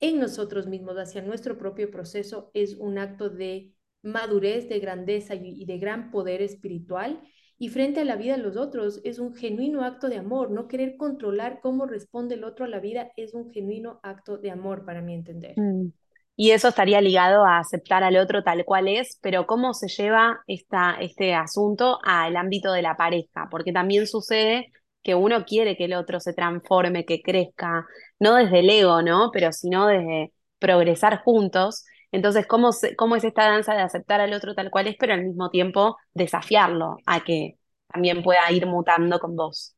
en 0.00 0.20
nosotros 0.20 0.66
mismos 0.66 0.96
hacia 0.98 1.22
nuestro 1.22 1.56
propio 1.56 1.90
proceso 1.90 2.50
es 2.52 2.74
un 2.76 2.98
acto 2.98 3.30
de 3.30 3.72
madurez, 4.02 4.68
de 4.68 4.80
grandeza 4.80 5.34
y 5.34 5.64
de 5.64 5.78
gran 5.78 6.10
poder 6.10 6.42
espiritual. 6.42 7.20
Y 7.58 7.68
frente 7.68 8.00
a 8.00 8.04
la 8.04 8.16
vida 8.16 8.36
de 8.36 8.42
los 8.42 8.56
otros 8.56 9.00
es 9.04 9.20
un 9.20 9.34
genuino 9.34 9.84
acto 9.84 10.08
de 10.08 10.16
amor. 10.16 10.50
No 10.50 10.66
querer 10.66 10.96
controlar 10.96 11.60
cómo 11.62 11.86
responde 11.86 12.34
el 12.34 12.44
otro 12.44 12.64
a 12.64 12.68
la 12.68 12.80
vida 12.80 13.12
es 13.16 13.34
un 13.34 13.50
genuino 13.52 14.00
acto 14.02 14.36
de 14.36 14.50
amor 14.50 14.84
para 14.84 15.00
mi 15.00 15.14
entender. 15.14 15.54
Mm. 15.56 15.92
Y 16.34 16.50
eso 16.50 16.68
estaría 16.68 17.00
ligado 17.00 17.44
a 17.44 17.58
aceptar 17.58 18.02
al 18.02 18.16
otro 18.16 18.42
tal 18.42 18.64
cual 18.64 18.88
es, 18.88 19.18
pero 19.22 19.46
¿cómo 19.46 19.74
se 19.74 19.88
lleva 19.88 20.42
esta, 20.46 20.96
este 21.00 21.34
asunto 21.34 22.00
al 22.02 22.36
ámbito 22.36 22.72
de 22.72 22.82
la 22.82 22.96
pareja? 22.96 23.48
Porque 23.50 23.72
también 23.72 24.06
sucede 24.06 24.72
que 25.02 25.14
uno 25.14 25.44
quiere 25.44 25.76
que 25.76 25.84
el 25.84 25.94
otro 25.94 26.20
se 26.20 26.32
transforme, 26.32 27.04
que 27.04 27.22
crezca, 27.22 27.86
no 28.18 28.36
desde 28.36 28.60
el 28.60 28.70
ego, 28.70 29.02
¿no? 29.02 29.30
Pero 29.32 29.52
sino 29.52 29.86
desde 29.86 30.32
progresar 30.58 31.22
juntos. 31.22 31.84
Entonces, 32.12 32.46
¿cómo, 32.46 32.70
¿cómo 32.96 33.16
es 33.16 33.24
esta 33.24 33.44
danza 33.46 33.74
de 33.74 33.82
aceptar 33.82 34.20
al 34.20 34.34
otro 34.34 34.54
tal 34.54 34.70
cual 34.70 34.86
es, 34.88 34.96
pero 34.98 35.14
al 35.14 35.24
mismo 35.24 35.50
tiempo 35.50 35.98
desafiarlo 36.14 36.98
a 37.06 37.24
que 37.24 37.58
también 37.88 38.22
pueda 38.22 38.50
ir 38.52 38.66
mutando 38.66 39.18
con 39.20 39.36
vos? 39.36 39.76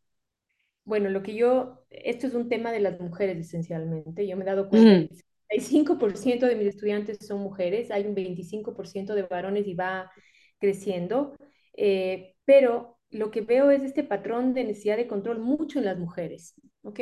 Bueno, 0.85 1.09
lo 1.09 1.23
que 1.23 1.35
yo, 1.35 1.85
esto 1.91 2.27
es 2.27 2.35
un 2.35 2.49
tema 2.49 2.71
de 2.73 2.81
las 2.81 3.01
mujeres 3.01 3.39
esencialmente. 3.39 4.27
Yo 4.27 4.37
me 4.37 4.43
he 4.45 4.47
dado 4.47 4.69
cuenta 4.69 4.97
que 5.09 5.09
el 5.49 5.63
5% 5.63 6.47
de 6.47 6.57
mis 6.57 6.69
estudiantes 6.69 7.19
son 7.27 7.41
mujeres, 7.41 7.91
hay 7.91 8.07
un 8.07 8.15
25% 8.15 9.15
de 9.15 9.23
varones 9.23 9.67
y 9.67 9.75
va 9.75 10.11
creciendo, 10.59 11.37
eh, 11.77 12.35
pero 12.45 12.99
lo 13.11 13.31
que 13.31 13.41
veo 13.43 13.71
es 13.71 13.83
este 13.83 14.05
patrón 14.05 14.53
de 14.55 14.65
necesidad 14.65 14.97
de 14.97 15.07
control 15.07 15.39
mucho 15.39 15.79
en 15.79 15.85
las 15.87 15.99
mujeres, 15.99 16.55
¿ok? 16.83 17.01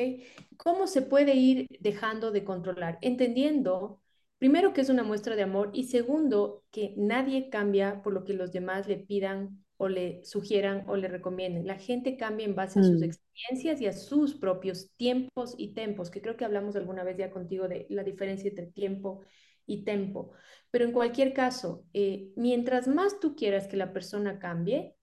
¿Cómo 0.58 0.86
se 0.86 1.02
puede 1.02 1.34
ir 1.34 1.66
dejando 1.80 2.30
de 2.30 2.44
controlar? 2.44 2.98
Entendiendo, 3.00 4.01
primero, 4.42 4.72
que 4.72 4.80
es 4.80 4.88
una 4.88 5.04
muestra 5.04 5.36
de 5.36 5.44
amor 5.44 5.70
y 5.72 5.84
segundo, 5.84 6.64
que 6.72 6.94
nadie 6.96 7.48
cambia 7.48 8.02
por 8.02 8.12
lo 8.12 8.24
que 8.24 8.32
los 8.32 8.50
demás 8.50 8.88
le 8.88 8.96
pidan 8.96 9.64
o 9.76 9.86
le 9.86 10.24
sugieran 10.24 10.82
o 10.88 10.96
le 10.96 11.06
recomienden. 11.06 11.64
La 11.64 11.78
gente 11.78 12.16
cambia 12.16 12.44
en 12.44 12.56
base 12.56 12.80
a 12.80 12.82
sus 12.82 13.00
mm. 13.00 13.04
experiencias 13.04 13.80
y 13.80 13.86
a 13.86 13.92
sus 13.92 14.34
propios 14.34 14.90
tiempos 14.96 15.54
y 15.58 15.74
tempos, 15.74 16.10
que 16.10 16.20
creo 16.20 16.36
que 16.36 16.44
hablamos 16.44 16.74
alguna 16.74 17.04
vez 17.04 17.18
ya 17.18 17.30
contigo 17.30 17.68
de 17.68 17.86
la 17.88 18.02
diferencia 18.02 18.48
entre 18.48 18.66
tiempo 18.66 19.20
y 19.64 19.84
tempo. 19.84 20.32
Pero 20.72 20.86
en 20.86 20.92
cualquier 20.92 21.34
caso, 21.34 21.84
eh, 21.92 22.32
mientras 22.34 22.88
más 22.88 23.20
tú 23.20 23.36
quieras 23.36 23.68
que 23.68 23.76
la 23.76 23.92
persona 23.92 24.40
cambie, 24.40 24.96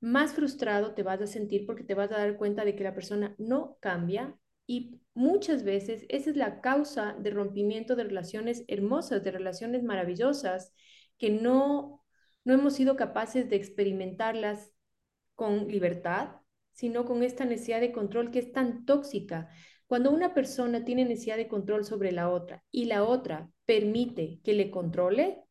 más 0.00 0.32
frustrado 0.32 0.92
te 0.94 1.04
vas 1.04 1.20
a 1.20 1.28
sentir 1.28 1.66
porque 1.66 1.84
te 1.84 1.94
vas 1.94 2.10
a 2.10 2.18
dar 2.18 2.36
cuenta 2.36 2.64
de 2.64 2.74
que 2.74 2.82
la 2.82 2.94
persona 2.94 3.36
no 3.38 3.76
cambia 3.78 4.36
y 4.66 5.00
muchas 5.14 5.64
veces 5.64 6.04
esa 6.08 6.30
es 6.30 6.36
la 6.36 6.60
causa 6.60 7.14
de 7.18 7.30
rompimiento 7.30 7.96
de 7.96 8.04
relaciones 8.04 8.64
hermosas, 8.68 9.22
de 9.24 9.30
relaciones 9.30 9.82
maravillosas, 9.82 10.72
que 11.18 11.30
no, 11.30 12.04
no 12.44 12.54
hemos 12.54 12.74
sido 12.74 12.96
capaces 12.96 13.48
de 13.50 13.56
experimentarlas 13.56 14.72
con 15.34 15.68
libertad, 15.68 16.36
sino 16.72 17.04
con 17.04 17.22
esta 17.22 17.44
necesidad 17.44 17.80
de 17.80 17.92
control 17.92 18.30
que 18.30 18.38
es 18.38 18.52
tan 18.52 18.84
tóxica. 18.84 19.50
Cuando 19.86 20.10
una 20.10 20.34
persona 20.34 20.84
tiene 20.84 21.04
necesidad 21.04 21.36
de 21.36 21.48
control 21.48 21.84
sobre 21.84 22.12
la 22.12 22.30
otra 22.30 22.64
y 22.70 22.86
la 22.86 23.04
otra 23.04 23.50
permite 23.66 24.40
que 24.42 24.54
le 24.54 24.70
controle, 24.70 25.42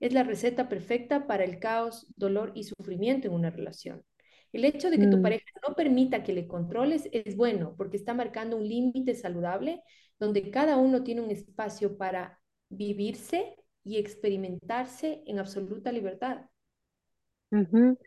es 0.00 0.12
la 0.12 0.22
receta 0.22 0.68
perfecta 0.68 1.26
para 1.26 1.44
el 1.44 1.58
caos, 1.58 2.12
dolor 2.16 2.52
y 2.54 2.64
sufrimiento 2.64 3.28
en 3.28 3.34
una 3.34 3.50
relación. 3.50 4.04
El 4.52 4.64
hecho 4.64 4.90
de 4.90 4.98
que 4.98 5.06
tu 5.08 5.20
Mm, 5.20 5.22
pareja 5.22 5.44
no 5.68 5.74
permita 5.74 6.22
que 6.24 6.32
le 6.32 6.46
controles 6.48 7.08
es 7.12 7.36
bueno 7.36 7.74
porque 7.76 7.96
está 7.96 8.14
marcando 8.14 8.56
un 8.56 8.68
límite 8.68 9.14
saludable 9.14 9.82
donde 10.18 10.50
cada 10.50 10.76
uno 10.76 11.02
tiene 11.04 11.20
un 11.22 11.30
espacio 11.30 11.96
para 11.98 12.40
vivirse 12.68 13.56
y 13.84 13.98
experimentarse 13.98 15.22
en 15.26 15.38
absoluta 15.38 15.92
libertad. 15.92 16.46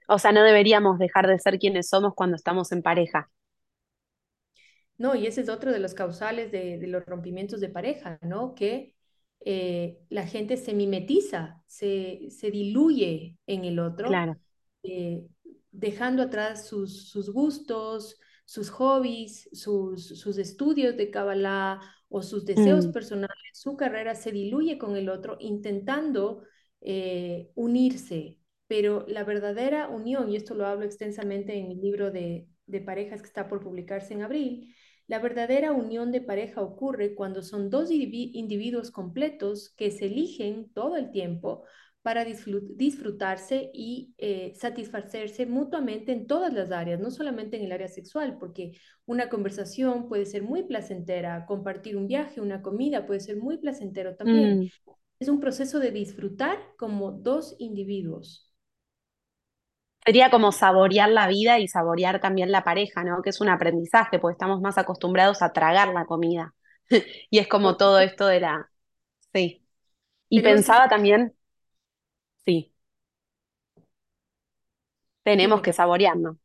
O 0.08 0.20
sea, 0.20 0.32
no 0.32 0.44
deberíamos 0.44 1.00
dejar 1.00 1.28
de 1.28 1.40
ser 1.40 1.60
quienes 1.60 1.90
somos 1.90 2.14
cuando 2.16 2.36
estamos 2.36 2.72
en 2.72 2.82
pareja. 2.82 3.30
No, 4.98 5.16
y 5.16 5.28
ese 5.28 5.42
es 5.42 5.50
otro 5.50 5.72
de 5.72 5.80
los 5.80 5.94
causales 5.94 6.52
de, 6.52 6.78
de 6.78 6.88
los 6.88 7.06
rompimientos 7.06 7.62
de 7.62 7.70
pareja, 7.70 8.20
¿no? 8.22 8.54
Que 8.56 8.96
eh, 9.46 10.00
la 10.10 10.28
gente 10.28 10.58
se 10.58 10.74
mimetiza, 10.74 11.64
se, 11.68 12.28
se 12.32 12.52
diluye 12.52 13.38
en 13.48 13.64
el 13.66 13.80
otro, 13.80 14.26
Claro. 14.26 14.40
eh, 14.84 15.26
dejando 15.80 16.24
atrás 16.24 16.68
sus, 16.68 17.10
sus 17.10 17.32
gustos, 17.32 18.20
sus 18.46 18.70
hobbies, 18.70 19.50
sus, 19.54 20.08
sus 20.20 20.38
estudios 20.38 20.98
de 20.98 21.12
Kabbalah 21.12 21.82
o 22.10 22.22
sus 22.24 22.46
deseos 22.46 22.88
Mm, 22.88 22.90
personales. 22.90 23.36
Su 23.54 23.78
carrera 23.78 24.16
se 24.16 24.32
diluye 24.32 24.78
con 24.78 24.96
el 24.96 25.10
otro, 25.10 25.38
intentando 25.40 26.44
eh, 26.82 27.52
unirse. 27.56 28.40
Pero 28.68 29.06
la 29.08 29.24
verdadera 29.24 29.88
unión, 29.90 30.30
y 30.30 30.36
esto 30.36 30.54
lo 30.56 30.66
hablo 30.68 30.86
extensamente 30.86 31.58
en 31.58 31.68
mi 31.70 31.76
libro 31.76 32.12
de, 32.12 32.48
de 32.68 32.82
parejas 32.82 33.22
que 33.22 33.28
está 33.28 33.48
por 33.48 33.62
publicarse 33.62 34.14
en 34.14 34.22
abril, 34.22 34.76
la 35.08 35.20
verdadera 35.20 35.72
unión 35.72 36.12
de 36.12 36.22
pareja 36.22 36.62
ocurre 36.62 37.16
cuando 37.16 37.42
son 37.42 37.70
dos 37.72 37.90
individuos 37.92 38.92
completos 38.92 39.72
que 39.76 39.90
se 39.92 40.06
eligen 40.06 40.72
todo 40.74 40.98
el 40.98 41.10
tiempo 41.12 41.64
para 42.02 42.26
disfrutarse 42.26 43.70
y 43.74 44.14
eh, 44.18 44.54
satisfacerse 44.56 45.46
mutuamente 45.46 46.12
en 46.14 46.28
todas 46.28 46.54
las 46.54 46.72
áreas, 46.72 47.00
no 47.00 47.12
solamente 47.12 47.58
en 47.58 47.66
el 47.66 47.72
área 47.72 47.88
sexual, 47.90 48.38
porque 48.40 48.72
una 49.06 49.30
conversación 49.30 50.08
puede 50.08 50.26
ser 50.26 50.44
muy 50.44 50.64
placentera, 50.64 51.46
compartir 51.46 51.98
un 51.98 52.08
viaje, 52.08 52.42
una 52.42 52.62
comida 52.62 53.06
puede 53.06 53.20
ser 53.20 53.38
muy 53.38 53.58
placentero 53.58 54.16
también. 54.16 54.60
mm. 54.60 54.92
Es 55.20 55.30
un 55.30 55.40
proceso 55.40 55.80
de 55.80 55.92
disfrutar 55.92 56.58
como 56.78 57.12
dos 57.12 57.56
individuos. 57.60 58.52
Sería 60.06 60.30
como 60.32 60.52
saborear 60.52 61.10
la 61.10 61.28
vida 61.28 61.60
y 61.60 61.68
saborear 61.68 62.20
también 62.20 62.52
la 62.52 62.64
pareja, 62.64 63.04
¿no? 63.04 63.22
Que 63.22 63.30
es 63.30 63.42
un 63.42 63.50
aprendizaje, 63.50 64.18
porque 64.20 64.34
estamos 64.34 64.62
más 64.62 64.78
acostumbrados 64.78 65.42
a 65.42 65.54
tragar 65.54 65.90
la 65.90 66.06
comida. 66.06 66.54
Y 67.30 67.38
es 67.40 67.48
como 67.48 67.78
todo 67.78 68.00
esto 68.00 68.26
de 68.28 68.40
la... 68.40 68.70
Sí. 69.34 69.64
Y 70.30 70.42
pensaba 70.42 70.90
también, 70.90 71.36
sí, 72.50 72.74
tenemos 75.24 75.62
dime, 75.62 75.62
que 75.62 75.72
saborearnos. 75.74 76.38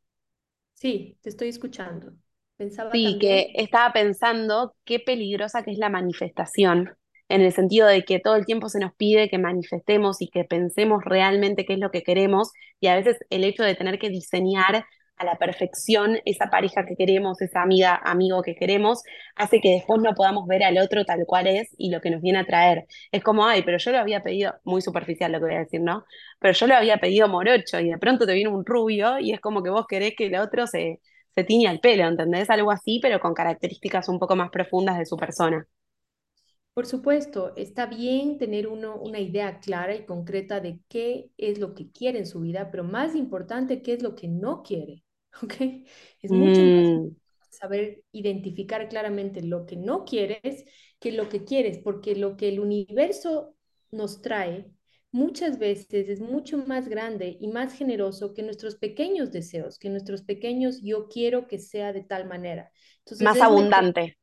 Sí, 0.73 1.17
te 1.21 1.29
estoy 1.29 1.49
escuchando. 1.49 2.13
Pensaba 2.57 2.97
Sí, 3.01 3.17
que 3.19 3.51
estaba 3.55 3.91
pensando 3.93 4.75
qué 4.85 4.99
peligrosa 4.99 5.63
que 5.63 5.71
es 5.71 5.77
la 5.77 5.89
manifestación, 5.89 6.95
en 7.27 7.41
el 7.41 7.51
sentido 7.51 7.87
de 7.87 8.03
que 8.05 8.19
todo 8.19 8.35
el 8.35 8.45
tiempo 8.45 8.69
se 8.69 8.79
nos 8.79 8.93
pide 8.95 9.29
que 9.29 9.37
manifestemos 9.37 10.21
y 10.21 10.29
que 10.29 10.45
pensemos 10.45 11.03
realmente 11.03 11.65
qué 11.65 11.73
es 11.73 11.79
lo 11.79 11.91
que 11.91 12.03
queremos, 12.03 12.51
y 12.79 12.87
a 12.87 12.95
veces 12.95 13.17
el 13.29 13.43
hecho 13.43 13.63
de 13.63 13.75
tener 13.75 13.99
que 13.99 14.09
diseñar 14.09 14.85
a 15.17 15.25
la 15.25 15.37
perfección 15.37 16.19
esa 16.25 16.49
pareja 16.49 16.85
que 16.85 16.95
queremos, 16.95 17.41
esa 17.41 17.61
amiga, 17.61 17.95
amigo 18.03 18.41
que 18.41 18.55
queremos, 18.55 19.03
hace 19.35 19.61
que 19.61 19.71
después 19.71 20.01
no 20.01 20.13
podamos 20.13 20.47
ver 20.47 20.63
al 20.63 20.77
otro 20.77 21.05
tal 21.05 21.25
cual 21.25 21.47
es 21.47 21.69
y 21.77 21.89
lo 21.89 22.01
que 22.01 22.09
nos 22.11 22.21
viene 22.21 22.39
a 22.39 22.45
traer. 22.45 22.85
Es 23.11 23.23
como, 23.23 23.45
ay, 23.45 23.63
pero 23.63 23.77
yo 23.77 23.91
lo 23.91 23.99
había 23.99 24.21
pedido, 24.23 24.55
muy 24.63 24.81
superficial 24.81 25.31
lo 25.31 25.39
que 25.39 25.45
voy 25.45 25.55
a 25.55 25.59
decir, 25.59 25.81
¿no? 25.81 26.05
Pero 26.39 26.53
yo 26.53 26.67
lo 26.67 26.75
había 26.75 26.97
pedido 26.97 27.27
morocho 27.27 27.79
y 27.79 27.89
de 27.89 27.97
pronto 27.97 28.25
te 28.25 28.33
viene 28.33 28.49
un 28.49 28.65
rubio 28.65 29.19
y 29.19 29.33
es 29.33 29.39
como 29.41 29.63
que 29.63 29.69
vos 29.69 29.85
querés 29.87 30.15
que 30.17 30.27
el 30.27 30.35
otro 30.35 30.67
se 30.67 30.99
se 31.35 31.43
tiñe 31.43 31.69
el 31.69 31.81
pelo, 31.81 32.07
¿entendés? 32.07 32.49
Algo 32.49 32.71
así, 32.71 32.99
pero 33.01 33.19
con 33.19 33.33
características 33.33 34.07
un 34.09 34.19
poco 34.19 34.35
más 34.37 34.49
profundas 34.49 34.97
de 34.97 35.05
su 35.05 35.17
persona. 35.17 35.67
Por 36.73 36.85
supuesto, 36.85 37.55
está 37.55 37.85
bien 37.85 38.37
tener 38.37 38.67
uno 38.67 38.97
una 38.97 39.19
idea 39.19 39.59
clara 39.61 39.95
y 39.95 40.05
concreta 40.05 40.59
de 40.59 40.81
qué 40.89 41.31
es 41.37 41.59
lo 41.59 41.73
que 41.73 41.89
quiere 41.89 42.19
en 42.19 42.25
su 42.25 42.41
vida, 42.41 42.69
pero 42.69 42.83
más 42.83 43.15
importante, 43.15 43.81
qué 43.81 43.93
es 43.93 44.03
lo 44.03 44.15
que 44.15 44.27
no 44.27 44.61
quiere, 44.61 45.04
¿ok? 45.43 45.53
Es 46.21 46.33
mucho 46.33 46.63
más 46.65 46.91
Mm, 46.91 47.15
importante 47.19 47.47
saber 47.51 48.03
identificar 48.11 48.89
claramente 48.89 49.41
lo 49.41 49.65
que 49.65 49.75
no 49.77 50.05
quieres 50.05 50.65
que 50.99 51.11
lo 51.11 51.29
que 51.29 51.43
quieres, 51.45 51.77
porque 51.79 52.15
lo 52.15 52.37
que 52.37 52.49
el 52.49 52.59
universo 52.59 53.55
nos 53.91 54.21
trae 54.21 54.71
muchas 55.11 55.59
veces 55.59 56.09
es 56.09 56.19
mucho 56.19 56.57
más 56.57 56.87
grande 56.89 57.37
y 57.39 57.47
más 57.49 57.73
generoso 57.73 58.33
que 58.33 58.43
nuestros 58.43 58.75
pequeños 58.75 59.31
deseos, 59.31 59.77
que 59.79 59.89
nuestros 59.89 60.23
pequeños 60.23 60.81
yo 60.83 61.07
quiero 61.09 61.47
que 61.47 61.59
sea 61.59 61.93
de 61.93 62.03
tal 62.03 62.27
manera. 62.27 62.71
Entonces 62.99 63.29
más 63.29 63.41
abundante. 63.41 64.15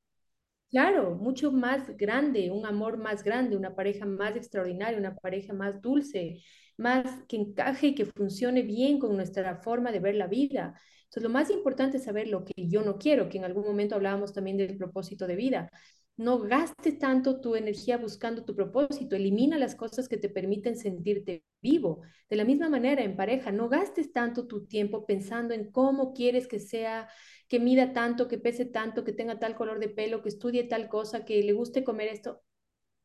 Claro, 0.71 1.15
mucho 1.17 1.53
más 1.53 1.95
grande, 1.99 2.51
un 2.51 2.65
amor 2.65 2.97
más 2.97 3.23
grande, 3.23 3.57
una 3.59 3.75
pareja 3.75 4.07
más 4.07 4.37
extraordinaria, 4.37 4.99
una 4.99 5.15
pareja 5.15 5.53
más 5.53 5.83
dulce, 5.83 6.43
más 6.79 7.23
que 7.29 7.37
encaje 7.37 7.89
y 7.89 7.95
que 7.95 8.07
funcione 8.07 8.63
bien 8.63 8.99
con 8.99 9.15
nuestra 9.15 9.57
forma 9.63 9.93
de 9.93 10.01
ver 10.01 10.15
la 10.15 10.27
vida. 10.29 10.81
Entonces, 11.13 11.23
lo 11.25 11.29
más 11.31 11.51
importante 11.51 11.99
es 11.99 12.05
saber 12.05 12.29
lo 12.29 12.45
que 12.45 12.55
yo 12.57 12.83
no 12.83 12.99
quiero, 12.99 13.29
que 13.29 13.37
en 13.39 13.45
algún 13.45 13.65
momento 13.65 13.95
hablábamos 13.95 14.33
también 14.33 14.57
del 14.57 14.79
propósito 14.79 15.27
de 15.27 15.37
vida. 15.37 15.71
No 16.17 16.39
gastes 16.39 16.99
tanto 16.99 17.41
tu 17.41 17.55
energía 17.55 17.97
buscando 17.99 18.45
tu 18.45 18.55
propósito, 18.55 19.15
elimina 19.17 19.59
las 19.59 19.75
cosas 19.75 20.09
que 20.09 20.17
te 20.17 20.29
permiten 20.31 20.77
sentirte 20.77 21.45
vivo. 21.61 22.01
De 22.31 22.37
la 22.37 22.45
misma 22.45 22.69
manera, 22.71 23.03
en 23.03 23.17
pareja, 23.17 23.51
no 23.53 23.69
gastes 23.69 24.13
tanto 24.13 24.47
tu 24.47 24.67
tiempo 24.67 25.05
pensando 25.07 25.53
en 25.55 25.71
cómo 25.71 26.13
quieres 26.15 26.49
que 26.49 26.61
sea 26.61 27.09
que 27.49 27.61
mida 27.61 27.93
tanto, 27.93 28.29
que 28.29 28.39
pese 28.39 28.65
tanto, 28.65 29.05
que 29.05 29.13
tenga 29.13 29.39
tal 29.39 29.55
color 29.55 29.79
de 29.81 29.89
pelo, 29.91 30.23
que 30.23 30.29
estudie 30.31 30.65
tal 30.65 30.89
cosa, 30.89 31.25
que 31.27 31.43
le 31.43 31.53
guste 31.53 31.85
comer 31.85 32.09
esto. 32.09 32.43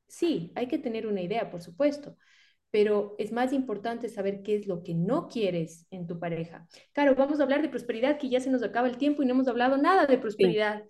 Sí, 0.08 0.52
hay 0.56 0.68
que 0.68 0.78
tener 0.80 1.08
una 1.08 1.22
idea, 1.22 1.50
por 1.52 1.62
supuesto, 1.62 2.18
pero 2.72 3.16
es 3.18 3.32
más 3.32 3.54
importante 3.54 4.10
saber 4.10 4.44
qué 4.44 4.56
es 4.56 4.68
lo 4.68 4.84
que 4.84 4.94
no 4.94 5.28
quieres 5.28 5.88
en 5.90 6.08
tu 6.08 6.20
pareja. 6.20 6.68
Claro, 6.94 7.16
vamos 7.16 7.40
a 7.40 7.44
hablar 7.44 7.62
de 7.62 7.70
prosperidad, 7.70 8.18
que 8.18 8.30
ya 8.30 8.40
se 8.40 8.50
nos 8.50 8.64
acaba 8.64 8.88
el 8.88 8.98
tiempo 8.98 9.24
y 9.24 9.26
no 9.26 9.34
hemos 9.34 9.48
hablado 9.48 9.78
nada 9.78 10.06
de 10.06 10.18
prosperidad. 10.18 10.84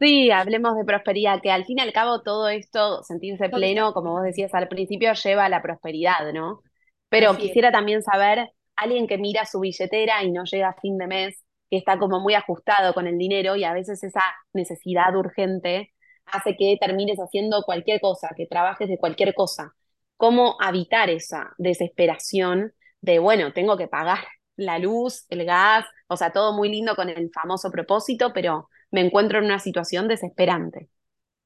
Sí, 0.00 0.30
hablemos 0.30 0.76
de 0.76 0.84
prosperidad, 0.84 1.40
que 1.42 1.50
al 1.50 1.64
fin 1.64 1.78
y 1.78 1.82
al 1.82 1.92
cabo 1.92 2.22
todo 2.22 2.48
esto, 2.48 3.02
sentirse 3.02 3.48
pleno, 3.48 3.92
como 3.92 4.12
vos 4.12 4.22
decías 4.22 4.52
al 4.54 4.68
principio, 4.68 5.12
lleva 5.12 5.44
a 5.44 5.48
la 5.48 5.62
prosperidad, 5.62 6.32
¿no? 6.32 6.60
Pero 7.08 7.30
Así 7.30 7.42
es. 7.42 7.48
quisiera 7.48 7.70
también 7.70 8.02
saber, 8.02 8.50
alguien 8.76 9.06
que 9.06 9.18
mira 9.18 9.46
su 9.46 9.60
billetera 9.60 10.22
y 10.24 10.32
no 10.32 10.44
llega 10.44 10.70
a 10.70 10.80
fin 10.80 10.98
de 10.98 11.06
mes, 11.06 11.44
que 11.70 11.76
está 11.76 11.98
como 11.98 12.20
muy 12.20 12.34
ajustado 12.34 12.92
con 12.94 13.06
el 13.06 13.18
dinero 13.18 13.56
y 13.56 13.64
a 13.64 13.72
veces 13.72 14.02
esa 14.02 14.22
necesidad 14.52 15.14
urgente 15.16 15.92
hace 16.26 16.56
que 16.56 16.76
termines 16.80 17.18
haciendo 17.18 17.62
cualquier 17.62 18.00
cosa, 18.00 18.30
que 18.36 18.46
trabajes 18.46 18.88
de 18.88 18.98
cualquier 18.98 19.34
cosa. 19.34 19.74
¿Cómo 20.16 20.56
evitar 20.66 21.10
esa 21.10 21.54
desesperación 21.58 22.72
de, 23.00 23.18
bueno, 23.18 23.52
tengo 23.52 23.76
que 23.76 23.88
pagar 23.88 24.24
la 24.56 24.78
luz, 24.78 25.26
el 25.28 25.44
gas, 25.44 25.84
o 26.08 26.16
sea, 26.16 26.32
todo 26.32 26.52
muy 26.56 26.68
lindo 26.70 26.94
con 26.96 27.08
el 27.08 27.30
famoso 27.32 27.70
propósito, 27.70 28.32
pero 28.32 28.68
me 28.90 29.00
encuentro 29.00 29.38
en 29.38 29.46
una 29.46 29.58
situación 29.58 30.08
desesperante. 30.08 30.88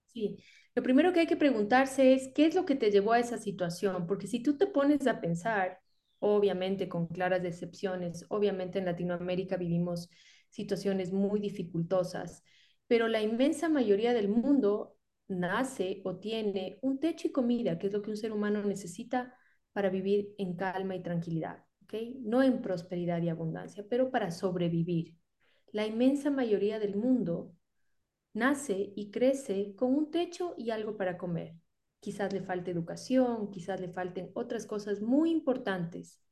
Sí, 0.06 0.42
lo 0.74 0.82
primero 0.82 1.12
que 1.12 1.20
hay 1.20 1.26
que 1.26 1.36
preguntarse 1.36 2.14
es 2.14 2.30
qué 2.34 2.46
es 2.46 2.54
lo 2.54 2.64
que 2.66 2.74
te 2.76 2.90
llevó 2.90 3.12
a 3.12 3.20
esa 3.20 3.38
situación, 3.38 4.06
porque 4.06 4.26
si 4.26 4.42
tú 4.42 4.56
te 4.56 4.66
pones 4.66 5.06
a 5.06 5.20
pensar, 5.20 5.80
obviamente 6.18 6.88
con 6.88 7.06
claras 7.08 7.44
excepciones, 7.44 8.24
obviamente 8.28 8.78
en 8.78 8.86
Latinoamérica 8.86 9.56
vivimos 9.56 10.10
situaciones 10.50 11.12
muy 11.12 11.40
dificultosas, 11.40 12.42
pero 12.86 13.06
la 13.08 13.22
inmensa 13.22 13.68
mayoría 13.68 14.14
del 14.14 14.28
mundo 14.28 14.96
nace 15.28 16.00
o 16.04 16.16
tiene 16.16 16.78
un 16.82 16.98
techo 17.00 17.28
y 17.28 17.32
comida, 17.32 17.78
que 17.78 17.88
es 17.88 17.92
lo 17.92 18.02
que 18.02 18.10
un 18.10 18.16
ser 18.16 18.32
humano 18.32 18.62
necesita 18.64 19.34
para 19.72 19.90
vivir 19.90 20.34
en 20.38 20.56
calma 20.56 20.96
y 20.96 21.02
tranquilidad, 21.02 21.64
¿ok? 21.84 21.94
No 22.20 22.42
en 22.42 22.60
prosperidad 22.62 23.22
y 23.22 23.28
abundancia, 23.28 23.84
pero 23.88 24.10
para 24.10 24.30
sobrevivir. 24.30 25.16
La 25.72 25.86
inmensa 25.86 26.30
mayoría 26.30 26.78
del 26.78 26.96
mundo 26.96 27.54
nace 28.32 28.92
y 28.96 29.10
crece 29.10 29.74
con 29.76 29.94
un 29.94 30.10
techo 30.10 30.54
y 30.56 30.70
algo 30.70 30.96
para 30.96 31.18
comer. 31.18 31.54
Quizás 32.00 32.32
le 32.32 32.40
falte 32.42 32.70
educación, 32.70 33.50
quizás 33.50 33.80
le 33.80 33.88
falten 33.88 34.30
otras 34.34 34.66
cosas 34.66 35.00
muy 35.00 35.30
importantes, 35.30 36.22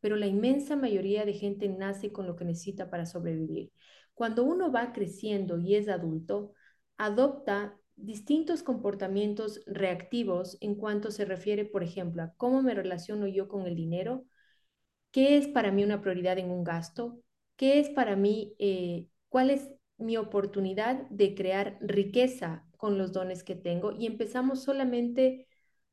pero 0.00 0.16
la 0.16 0.26
inmensa 0.26 0.76
mayoría 0.76 1.24
de 1.24 1.34
gente 1.34 1.68
nace 1.68 2.12
con 2.12 2.26
lo 2.26 2.36
que 2.36 2.44
necesita 2.44 2.90
para 2.90 3.06
sobrevivir. 3.06 3.72
Cuando 4.14 4.44
uno 4.44 4.72
va 4.72 4.92
creciendo 4.92 5.58
y 5.58 5.74
es 5.74 5.88
adulto, 5.88 6.54
adopta 6.96 7.78
distintos 7.96 8.62
comportamientos 8.62 9.62
reactivos 9.66 10.58
en 10.60 10.74
cuanto 10.76 11.10
se 11.10 11.24
refiere, 11.24 11.64
por 11.64 11.82
ejemplo, 11.82 12.22
a 12.22 12.32
cómo 12.36 12.62
me 12.62 12.74
relaciono 12.74 13.26
yo 13.26 13.48
con 13.48 13.66
el 13.66 13.76
dinero, 13.76 14.24
¿Qué 15.10 15.38
es 15.38 15.48
para 15.48 15.72
mí 15.72 15.82
una 15.84 16.00
prioridad 16.02 16.38
en 16.38 16.50
un 16.50 16.64
gasto? 16.64 17.20
¿Qué 17.56 17.80
es 17.80 17.88
para 17.90 18.16
mí, 18.16 18.54
eh, 18.58 19.08
cuál 19.28 19.50
es 19.50 19.70
mi 19.98 20.16
oportunidad 20.16 21.08
de 21.10 21.34
crear 21.34 21.78
riqueza 21.80 22.66
con 22.76 22.98
los 22.98 23.12
dones 23.12 23.42
que 23.42 23.54
tengo? 23.56 23.92
Y 23.92 24.06
empezamos 24.06 24.62
solamente 24.62 25.48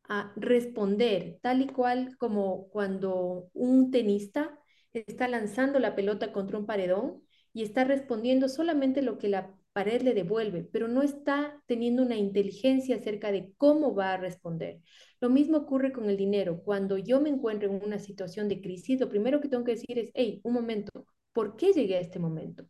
a 0.05 0.33
responder 0.35 1.39
tal 1.41 1.61
y 1.61 1.67
cual 1.67 2.17
como 2.17 2.67
cuando 2.69 3.49
un 3.53 3.91
tenista 3.91 4.59
está 4.91 5.27
lanzando 5.29 5.79
la 5.79 5.95
pelota 5.95 6.33
contra 6.33 6.57
un 6.57 6.65
paredón 6.65 7.23
y 7.53 7.63
está 7.63 7.83
respondiendo 7.85 8.49
solamente 8.49 9.01
lo 9.01 9.17
que 9.17 9.29
la 9.29 9.55
pared 9.73 10.01
le 10.03 10.13
devuelve, 10.13 10.63
pero 10.71 10.88
no 10.88 11.01
está 11.01 11.62
teniendo 11.65 12.03
una 12.03 12.15
inteligencia 12.15 12.95
acerca 12.95 13.31
de 13.31 13.51
cómo 13.57 13.93
va 13.93 14.13
a 14.13 14.17
responder. 14.17 14.79
Lo 15.19 15.29
mismo 15.29 15.57
ocurre 15.57 15.91
con 15.91 16.09
el 16.09 16.17
dinero. 16.17 16.62
Cuando 16.63 16.97
yo 16.97 17.19
me 17.19 17.29
encuentro 17.29 17.69
en 17.69 17.83
una 17.83 17.99
situación 17.99 18.47
de 18.47 18.62
crisis, 18.62 18.99
lo 18.99 19.09
primero 19.09 19.41
que 19.41 19.49
tengo 19.49 19.63
que 19.63 19.73
decir 19.73 19.97
es, 19.97 20.12
hey, 20.13 20.39
un 20.43 20.53
momento, 20.53 21.05
¿por 21.33 21.55
qué 21.55 21.73
llegué 21.73 21.97
a 21.97 22.01
este 22.01 22.19
momento? 22.19 22.65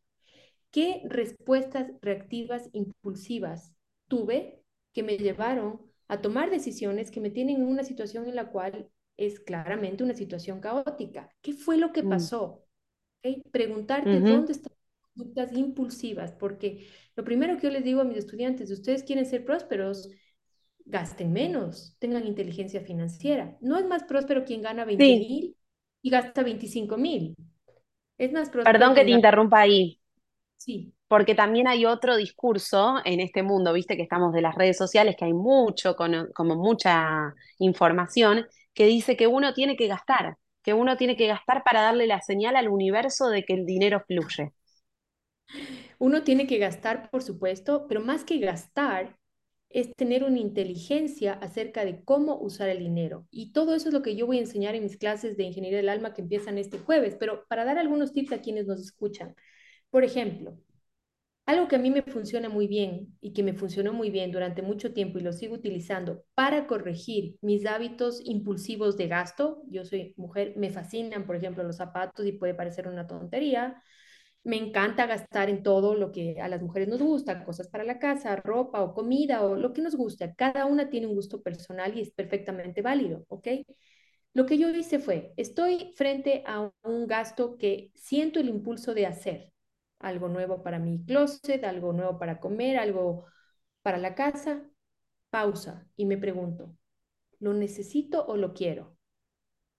¿Qué 0.72 1.04
respuestas 1.06 1.92
reactivas 2.02 2.70
impulsivas 2.74 3.74
tuve 4.08 4.64
que 4.94 5.04
me 5.04 5.18
llevaron 5.18 5.82
a 6.08 6.22
tomar 6.22 6.50
decisiones 6.50 7.12
que 7.12 7.22
me 7.22 7.30
tienen 7.30 7.58
en 7.58 7.68
una 7.68 7.84
situación 7.84 8.28
en 8.28 8.36
la 8.36 8.50
cual 8.50 8.90
es 9.18 9.40
claramente 9.40 10.04
una 10.04 10.16
situación 10.16 10.62
caótica? 10.62 11.30
¿Qué 11.42 11.54
fue 11.54 11.78
lo 11.78 11.92
que 11.92 12.04
mm. 12.04 12.10
pasó? 12.10 12.66
Preguntarte 13.52 14.20
dónde 14.20 14.54
están 14.54 14.74
las 14.74 14.83
conductas 15.16 15.54
impulsivas, 15.54 16.32
porque 16.34 16.88
lo 17.16 17.24
primero 17.24 17.58
que 17.58 17.68
yo 17.68 17.70
les 17.72 17.84
digo 17.84 18.02
a 18.02 18.06
mis 18.06 18.18
estudiantes, 18.18 18.72
ustedes 18.72 19.04
quieren 19.04 19.26
ser 19.26 19.46
prósperos, 19.46 20.10
gasten 20.86 21.32
menos, 21.32 21.96
tengan 22.00 22.26
inteligencia 22.28 22.82
financiera. 22.82 23.58
No 23.62 23.78
es 23.78 23.86
más 23.86 24.04
próspero 24.04 24.44
quien 24.44 24.62
gana 24.62 24.86
20 24.86 25.04
mil 25.04 25.56
y 26.02 26.10
gasta 26.10 26.44
25 26.44 26.98
mil. 26.98 27.36
Es 28.18 28.32
más 28.32 28.50
próspero. 28.50 28.78
Perdón 28.78 28.96
que 28.96 29.06
te 29.06 29.12
interrumpa 29.12 29.62
ahí. 29.62 30.00
Sí. 30.58 30.94
Porque 31.08 31.36
también 31.36 31.68
hay 31.68 31.86
otro 31.86 32.16
discurso 32.16 32.96
en 33.06 33.20
este 33.20 33.44
mundo, 33.44 33.72
viste 33.74 33.96
que 33.96 34.04
estamos 34.04 34.34
de 34.34 34.42
las 34.42 34.56
redes 34.56 34.78
sociales, 34.78 35.16
que 35.18 35.26
hay 35.26 35.34
mucho, 35.34 35.96
como 35.96 36.56
mucha 36.56 37.34
información, 37.60 38.48
que 38.74 38.88
dice 38.88 39.16
que 39.16 39.28
uno 39.28 39.54
tiene 39.54 39.76
que 39.76 39.88
gastar, 39.88 40.38
que 40.64 40.74
uno 40.74 40.98
tiene 40.98 41.16
que 41.16 41.28
gastar 41.28 41.64
para 41.64 41.82
darle 41.84 42.08
la 42.08 42.22
señal 42.22 42.56
al 42.56 42.68
universo 42.68 43.30
de 43.30 43.44
que 43.44 43.54
el 43.54 43.66
dinero 43.66 44.04
fluye. 44.08 44.54
Uno 46.00 46.24
tiene 46.24 46.48
que 46.48 46.58
gastar, 46.58 47.10
por 47.10 47.24
supuesto, 47.24 47.88
pero 47.88 48.02
más 48.02 48.24
que 48.26 48.40
gastar, 48.40 49.18
es 49.70 49.92
tener 49.96 50.24
una 50.24 50.40
inteligencia 50.40 51.34
acerca 51.34 51.84
de 51.84 52.04
cómo 52.04 52.38
usar 52.40 52.70
el 52.70 52.80
dinero. 52.80 53.28
Y 53.32 53.54
todo 53.54 53.74
eso 53.76 53.88
es 53.90 53.94
lo 53.94 54.04
que 54.04 54.16
yo 54.16 54.28
voy 54.28 54.38
a 54.38 54.42
enseñar 54.42 54.76
en 54.76 54.84
mis 54.84 54.98
clases 54.98 55.36
de 55.36 55.44
Ingeniería 55.44 55.78
del 55.78 55.90
Alma 55.90 56.14
que 56.14 56.22
empiezan 56.22 56.58
este 56.60 56.78
jueves, 56.78 57.16
pero 57.20 57.46
para 57.48 57.66
dar 57.66 57.80
algunos 57.80 58.14
tips 58.14 58.34
a 58.34 58.42
quienes 58.42 58.68
nos 58.68 58.80
escuchan. 58.82 59.36
Por 59.90 60.04
ejemplo, 60.04 60.58
algo 61.46 61.68
que 61.68 61.76
a 61.76 61.80
mí 61.80 61.92
me 61.92 62.04
funciona 62.04 62.50
muy 62.50 62.68
bien 62.68 63.18
y 63.22 63.34
que 63.34 63.44
me 63.44 63.54
funcionó 63.54 63.94
muy 63.94 64.10
bien 64.10 64.32
durante 64.32 64.62
mucho 64.62 64.94
tiempo 64.94 65.20
y 65.20 65.22
lo 65.24 65.34
sigo 65.34 65.56
utilizando 65.56 66.24
para 66.36 66.68
corregir 66.68 67.38
mis 67.42 67.66
hábitos 67.66 68.22
impulsivos 68.24 68.98
de 68.98 69.08
gasto. 69.08 69.62
Yo 69.70 69.84
soy 69.86 70.14
mujer, 70.18 70.54
me 70.58 70.70
fascinan, 70.72 71.26
por 71.26 71.36
ejemplo, 71.36 71.64
los 71.64 71.78
zapatos 71.78 72.26
y 72.26 72.32
puede 72.34 72.54
parecer 72.56 72.88
una 72.88 73.08
tontería. 73.08 73.82
Me 74.44 74.58
encanta 74.58 75.06
gastar 75.06 75.50
en 75.50 75.64
todo 75.64 75.96
lo 75.96 76.12
que 76.12 76.42
a 76.42 76.50
las 76.50 76.62
mujeres 76.62 76.90
nos 76.90 77.02
gusta, 77.02 77.44
cosas 77.46 77.70
para 77.70 77.84
la 77.84 77.98
casa, 77.98 78.36
ropa 78.36 78.82
o 78.84 78.94
comida 78.94 79.44
o 79.46 79.56
lo 79.56 79.72
que 79.72 79.82
nos 79.82 79.96
gusta. 79.96 80.34
Cada 80.34 80.66
una 80.66 80.90
tiene 80.90 81.08
un 81.08 81.16
gusto 81.16 81.42
personal 81.42 81.98
y 81.98 82.02
es 82.02 82.12
perfectamente 82.12 82.82
válido, 82.82 83.26
¿ok? 83.30 83.48
Lo 84.34 84.46
que 84.46 84.58
yo 84.58 84.70
hice 84.70 85.00
fue, 85.00 85.32
estoy 85.38 85.94
frente 85.96 86.44
a 86.46 86.72
un 86.84 87.08
gasto 87.08 87.58
que 87.58 87.92
siento 87.94 88.40
el 88.40 88.50
impulso 88.50 88.94
de 88.94 89.06
hacer 89.06 89.54
algo 90.00 90.28
nuevo 90.28 90.64
para 90.64 90.80
mi 90.80 91.04
closet, 91.06 91.64
algo 91.64 91.94
nuevo 91.94 92.20
para 92.20 92.40
comer, 92.40 92.78
algo 92.78 93.26
para 93.82 93.98
la 93.98 94.16
casa, 94.16 94.64
pausa 95.30 95.88
y 95.96 96.06
me 96.06 96.18
pregunto, 96.18 96.76
¿lo 97.40 97.54
necesito 97.54 98.26
o 98.26 98.36
lo 98.36 98.54
quiero? 98.54 98.98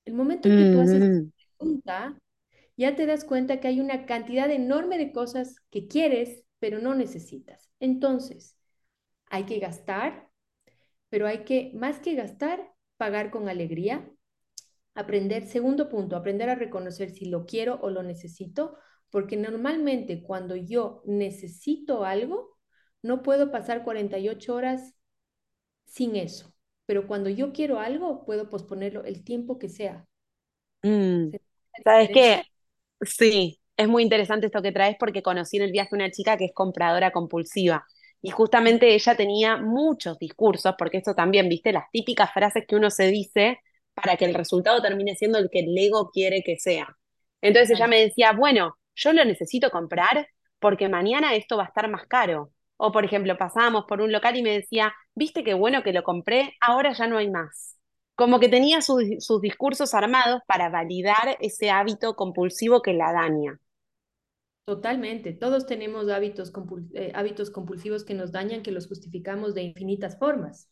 El 0.04 0.14
momento 0.14 0.48
en 0.48 0.56
que 0.56 0.72
tú 0.72 0.80
haces 0.80 1.00
mm. 1.00 1.32
pregunta, 1.58 2.18
ya 2.76 2.96
te 2.96 3.06
das 3.06 3.24
cuenta 3.24 3.60
que 3.60 3.68
hay 3.68 3.80
una 3.80 4.06
cantidad 4.06 4.50
enorme 4.50 4.98
de 4.98 5.12
cosas 5.12 5.56
que 5.70 5.86
quieres, 5.86 6.44
pero 6.58 6.78
no 6.78 6.94
necesitas. 6.94 7.70
Entonces, 7.80 8.56
hay 9.26 9.44
que 9.44 9.58
gastar, 9.58 10.28
pero 11.08 11.26
hay 11.26 11.44
que, 11.44 11.72
más 11.74 12.00
que 12.00 12.14
gastar, 12.14 12.72
pagar 12.96 13.30
con 13.30 13.48
alegría. 13.48 14.10
Aprender, 14.94 15.46
segundo 15.46 15.88
punto, 15.88 16.16
aprender 16.16 16.48
a 16.50 16.54
reconocer 16.54 17.10
si 17.10 17.26
lo 17.26 17.46
quiero 17.46 17.80
o 17.82 17.90
lo 17.90 18.02
necesito, 18.02 18.76
porque 19.10 19.36
normalmente 19.36 20.22
cuando 20.22 20.56
yo 20.56 21.02
necesito 21.04 22.04
algo, 22.04 22.58
no 23.02 23.22
puedo 23.22 23.50
pasar 23.50 23.84
48 23.84 24.54
horas 24.54 24.94
sin 25.86 26.16
eso. 26.16 26.54
Pero 26.86 27.06
cuando 27.06 27.30
yo 27.30 27.52
quiero 27.52 27.78
algo, 27.78 28.24
puedo 28.24 28.50
posponerlo 28.50 29.04
el 29.04 29.24
tiempo 29.24 29.58
que 29.58 29.68
sea. 29.68 30.06
Mm. 30.82 31.30
¿Sabes 31.82 32.10
qué? 32.12 32.42
Sí, 33.00 33.60
es 33.76 33.88
muy 33.88 34.02
interesante 34.02 34.46
esto 34.46 34.62
que 34.62 34.72
traes 34.72 34.96
porque 34.98 35.22
conocí 35.22 35.56
en 35.56 35.64
el 35.64 35.72
viaje 35.72 35.94
una 35.94 36.10
chica 36.10 36.36
que 36.36 36.46
es 36.46 36.52
compradora 36.54 37.10
compulsiva. 37.12 37.84
Y 38.22 38.30
justamente 38.30 38.94
ella 38.94 39.14
tenía 39.16 39.56
muchos 39.58 40.18
discursos, 40.18 40.74
porque 40.78 40.98
esto 40.98 41.14
también, 41.14 41.48
viste, 41.48 41.72
las 41.72 41.90
típicas 41.90 42.32
frases 42.32 42.64
que 42.66 42.76
uno 42.76 42.90
se 42.90 43.08
dice 43.08 43.60
para 43.92 44.16
que 44.16 44.24
el 44.24 44.34
resultado 44.34 44.80
termine 44.80 45.14
siendo 45.14 45.38
el 45.38 45.50
que 45.50 45.60
el 45.60 45.76
ego 45.76 46.10
quiere 46.10 46.42
que 46.42 46.56
sea. 46.58 46.96
Entonces 47.42 47.70
ella 47.76 47.86
me 47.86 48.00
decía, 48.00 48.32
bueno, 48.32 48.78
yo 48.94 49.12
lo 49.12 49.24
necesito 49.24 49.70
comprar 49.70 50.26
porque 50.58 50.88
mañana 50.88 51.34
esto 51.34 51.56
va 51.58 51.64
a 51.64 51.66
estar 51.66 51.88
más 51.90 52.06
caro. 52.06 52.52
O, 52.78 52.90
por 52.92 53.04
ejemplo, 53.04 53.36
pasábamos 53.36 53.84
por 53.86 54.00
un 54.00 54.10
local 54.12 54.36
y 54.36 54.42
me 54.42 54.50
decía, 54.52 54.94
viste 55.14 55.44
qué 55.44 55.52
bueno 55.54 55.82
que 55.82 55.92
lo 55.92 56.02
compré, 56.02 56.54
ahora 56.60 56.92
ya 56.94 57.06
no 57.06 57.18
hay 57.18 57.30
más. 57.30 57.73
Como 58.16 58.38
que 58.38 58.48
tenía 58.48 58.80
sus, 58.80 59.02
discursos 59.40 59.94
armados 59.94 60.40
para 60.46 60.68
validar 60.68 61.36
ese 61.40 61.70
hábito 61.70 62.14
compulsivo 62.14 62.80
que 62.80 62.92
la 62.92 63.12
daña. 63.12 63.60
Totalmente, 64.64 65.32
todos 65.32 65.66
tenemos 65.66 66.08
hábitos, 66.08 66.52
eh, 66.94 67.12
hábitos 67.14 67.50
compulsivos 67.50 68.04
que 68.04 68.14
nos 68.14 68.32
dañan, 68.32 68.62
que 68.62 68.72
los 68.72 68.86
justificamos 68.86 69.54
de 69.54 69.62
infinitas 69.62 70.18
formas. 70.18 70.70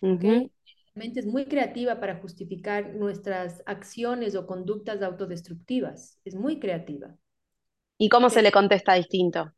La 0.00 0.48
mente 0.94 1.20
es 1.20 1.26
muy 1.26 1.44
creativa 1.44 2.00
para 2.00 2.16
justificar 2.16 2.94
nuestras 2.94 3.62
acciones 3.66 4.34
o 4.34 4.46
conductas 4.46 5.02
autodestructivas, 5.02 6.18
es 6.24 6.34
muy 6.34 6.58
creativa. 6.58 7.16
¿Y 7.98 8.08
cómo 8.08 8.30
se 8.30 8.42
le 8.42 8.50
contesta 8.50 8.94
distinto? 8.94 9.52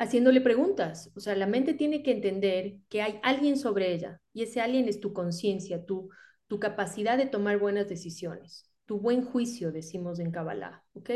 Haciéndole 0.00 0.40
preguntas. 0.40 1.12
O 1.14 1.20
sea, 1.20 1.36
la 1.36 1.46
mente 1.46 1.74
tiene 1.74 2.02
que 2.02 2.10
entender 2.12 2.78
que 2.88 3.02
hay 3.02 3.20
alguien 3.22 3.58
sobre 3.58 3.92
ella 3.92 4.22
y 4.32 4.42
ese 4.42 4.62
alguien 4.62 4.88
es 4.88 4.98
tu 4.98 5.12
conciencia, 5.12 5.84
tu, 5.84 6.08
tu 6.46 6.58
capacidad 6.58 7.18
de 7.18 7.26
tomar 7.26 7.58
buenas 7.58 7.86
decisiones, 7.86 8.72
tu 8.86 8.98
buen 8.98 9.22
juicio, 9.22 9.72
decimos 9.72 10.18
en 10.18 10.30
Kabbalah, 10.30 10.82
¿ok? 10.94 11.10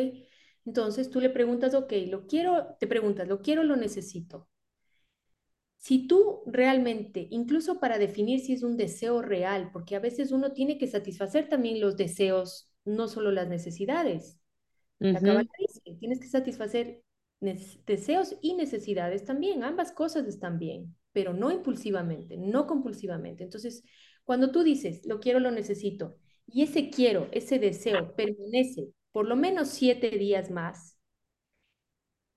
Entonces 0.66 1.08
tú 1.08 1.20
le 1.20 1.30
preguntas, 1.30 1.72
ok, 1.74 1.94
lo 2.08 2.26
quiero, 2.26 2.76
te 2.78 2.86
preguntas, 2.86 3.26
¿lo 3.26 3.40
quiero 3.40 3.62
lo 3.62 3.76
necesito? 3.76 4.50
Si 5.78 6.06
tú 6.06 6.42
realmente, 6.46 7.26
incluso 7.30 7.80
para 7.80 7.98
definir 7.98 8.40
si 8.40 8.52
es 8.52 8.62
un 8.62 8.76
deseo 8.76 9.22
real, 9.22 9.70
porque 9.72 9.96
a 9.96 10.00
veces 10.00 10.30
uno 10.30 10.52
tiene 10.52 10.76
que 10.76 10.88
satisfacer 10.88 11.48
también 11.48 11.80
los 11.80 11.96
deseos, 11.96 12.70
no 12.84 13.08
solo 13.08 13.30
las 13.30 13.48
necesidades. 13.48 14.38
La 14.98 15.20
dice, 15.58 15.96
tienes 16.00 16.20
que 16.20 16.28
satisfacer 16.28 17.02
deseos 17.44 18.36
y 18.40 18.54
necesidades 18.54 19.24
también, 19.24 19.64
ambas 19.64 19.92
cosas 19.92 20.26
están 20.26 20.58
bien, 20.58 20.96
pero 21.12 21.32
no 21.32 21.50
impulsivamente, 21.50 22.36
no 22.36 22.66
compulsivamente. 22.66 23.44
Entonces, 23.44 23.84
cuando 24.24 24.50
tú 24.50 24.62
dices, 24.62 25.04
lo 25.06 25.20
quiero, 25.20 25.40
lo 25.40 25.50
necesito, 25.50 26.16
y 26.46 26.62
ese 26.62 26.90
quiero, 26.90 27.28
ese 27.32 27.58
deseo 27.58 28.14
permanece 28.14 28.88
por 29.12 29.26
lo 29.26 29.36
menos 29.36 29.68
siete 29.68 30.10
días 30.10 30.50
más, 30.50 30.98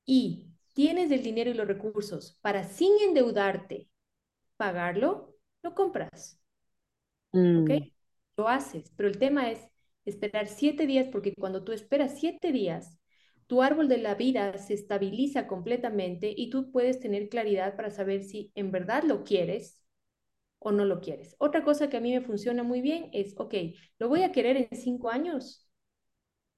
y 0.06 0.48
tienes 0.74 1.12
el 1.12 1.24
dinero 1.24 1.50
y 1.50 1.54
los 1.54 1.68
recursos 1.68 2.38
para 2.42 2.64
sin 2.64 2.94
endeudarte 3.02 3.90
pagarlo, 4.56 5.36
lo 5.64 5.74
compras. 5.76 6.40
¿Ok? 7.32 7.70
Mm. 7.70 7.92
Lo 8.38 8.48
haces, 8.48 8.92
pero 8.96 9.10
el 9.10 9.18
tema 9.18 9.52
es, 9.52 9.68
esperar 10.06 10.48
siete 10.48 10.86
días, 10.86 11.08
porque 11.12 11.34
cuando 11.34 11.64
tú 11.64 11.72
esperas 11.72 12.20
siete 12.20 12.52
días, 12.52 12.97
tu 13.48 13.62
árbol 13.64 13.88
de 13.90 13.98
la 13.98 14.16
vida 14.16 14.58
se 14.58 14.74
estabiliza 14.74 15.48
completamente 15.48 16.34
y 16.36 16.50
tú 16.50 16.72
puedes 16.72 17.00
tener 17.00 17.30
claridad 17.30 17.76
para 17.76 17.92
saber 17.92 18.24
si 18.24 18.52
en 18.56 18.72
verdad 18.72 19.04
lo 19.04 19.24
quieres 19.24 19.82
o 20.60 20.72
no 20.72 20.86
lo 20.86 21.02
quieres. 21.02 21.36
Otra 21.40 21.64
cosa 21.64 21.90
que 21.90 21.98
a 21.98 22.02
mí 22.02 22.14
me 22.14 22.22
funciona 22.22 22.64
muy 22.64 22.82
bien 22.82 23.10
es, 23.14 23.36
ok, 23.38 23.56
¿lo 24.00 24.10
voy 24.10 24.24
a 24.24 24.32
querer 24.32 24.58
en 24.72 24.78
cinco 24.78 25.10
años? 25.10 25.68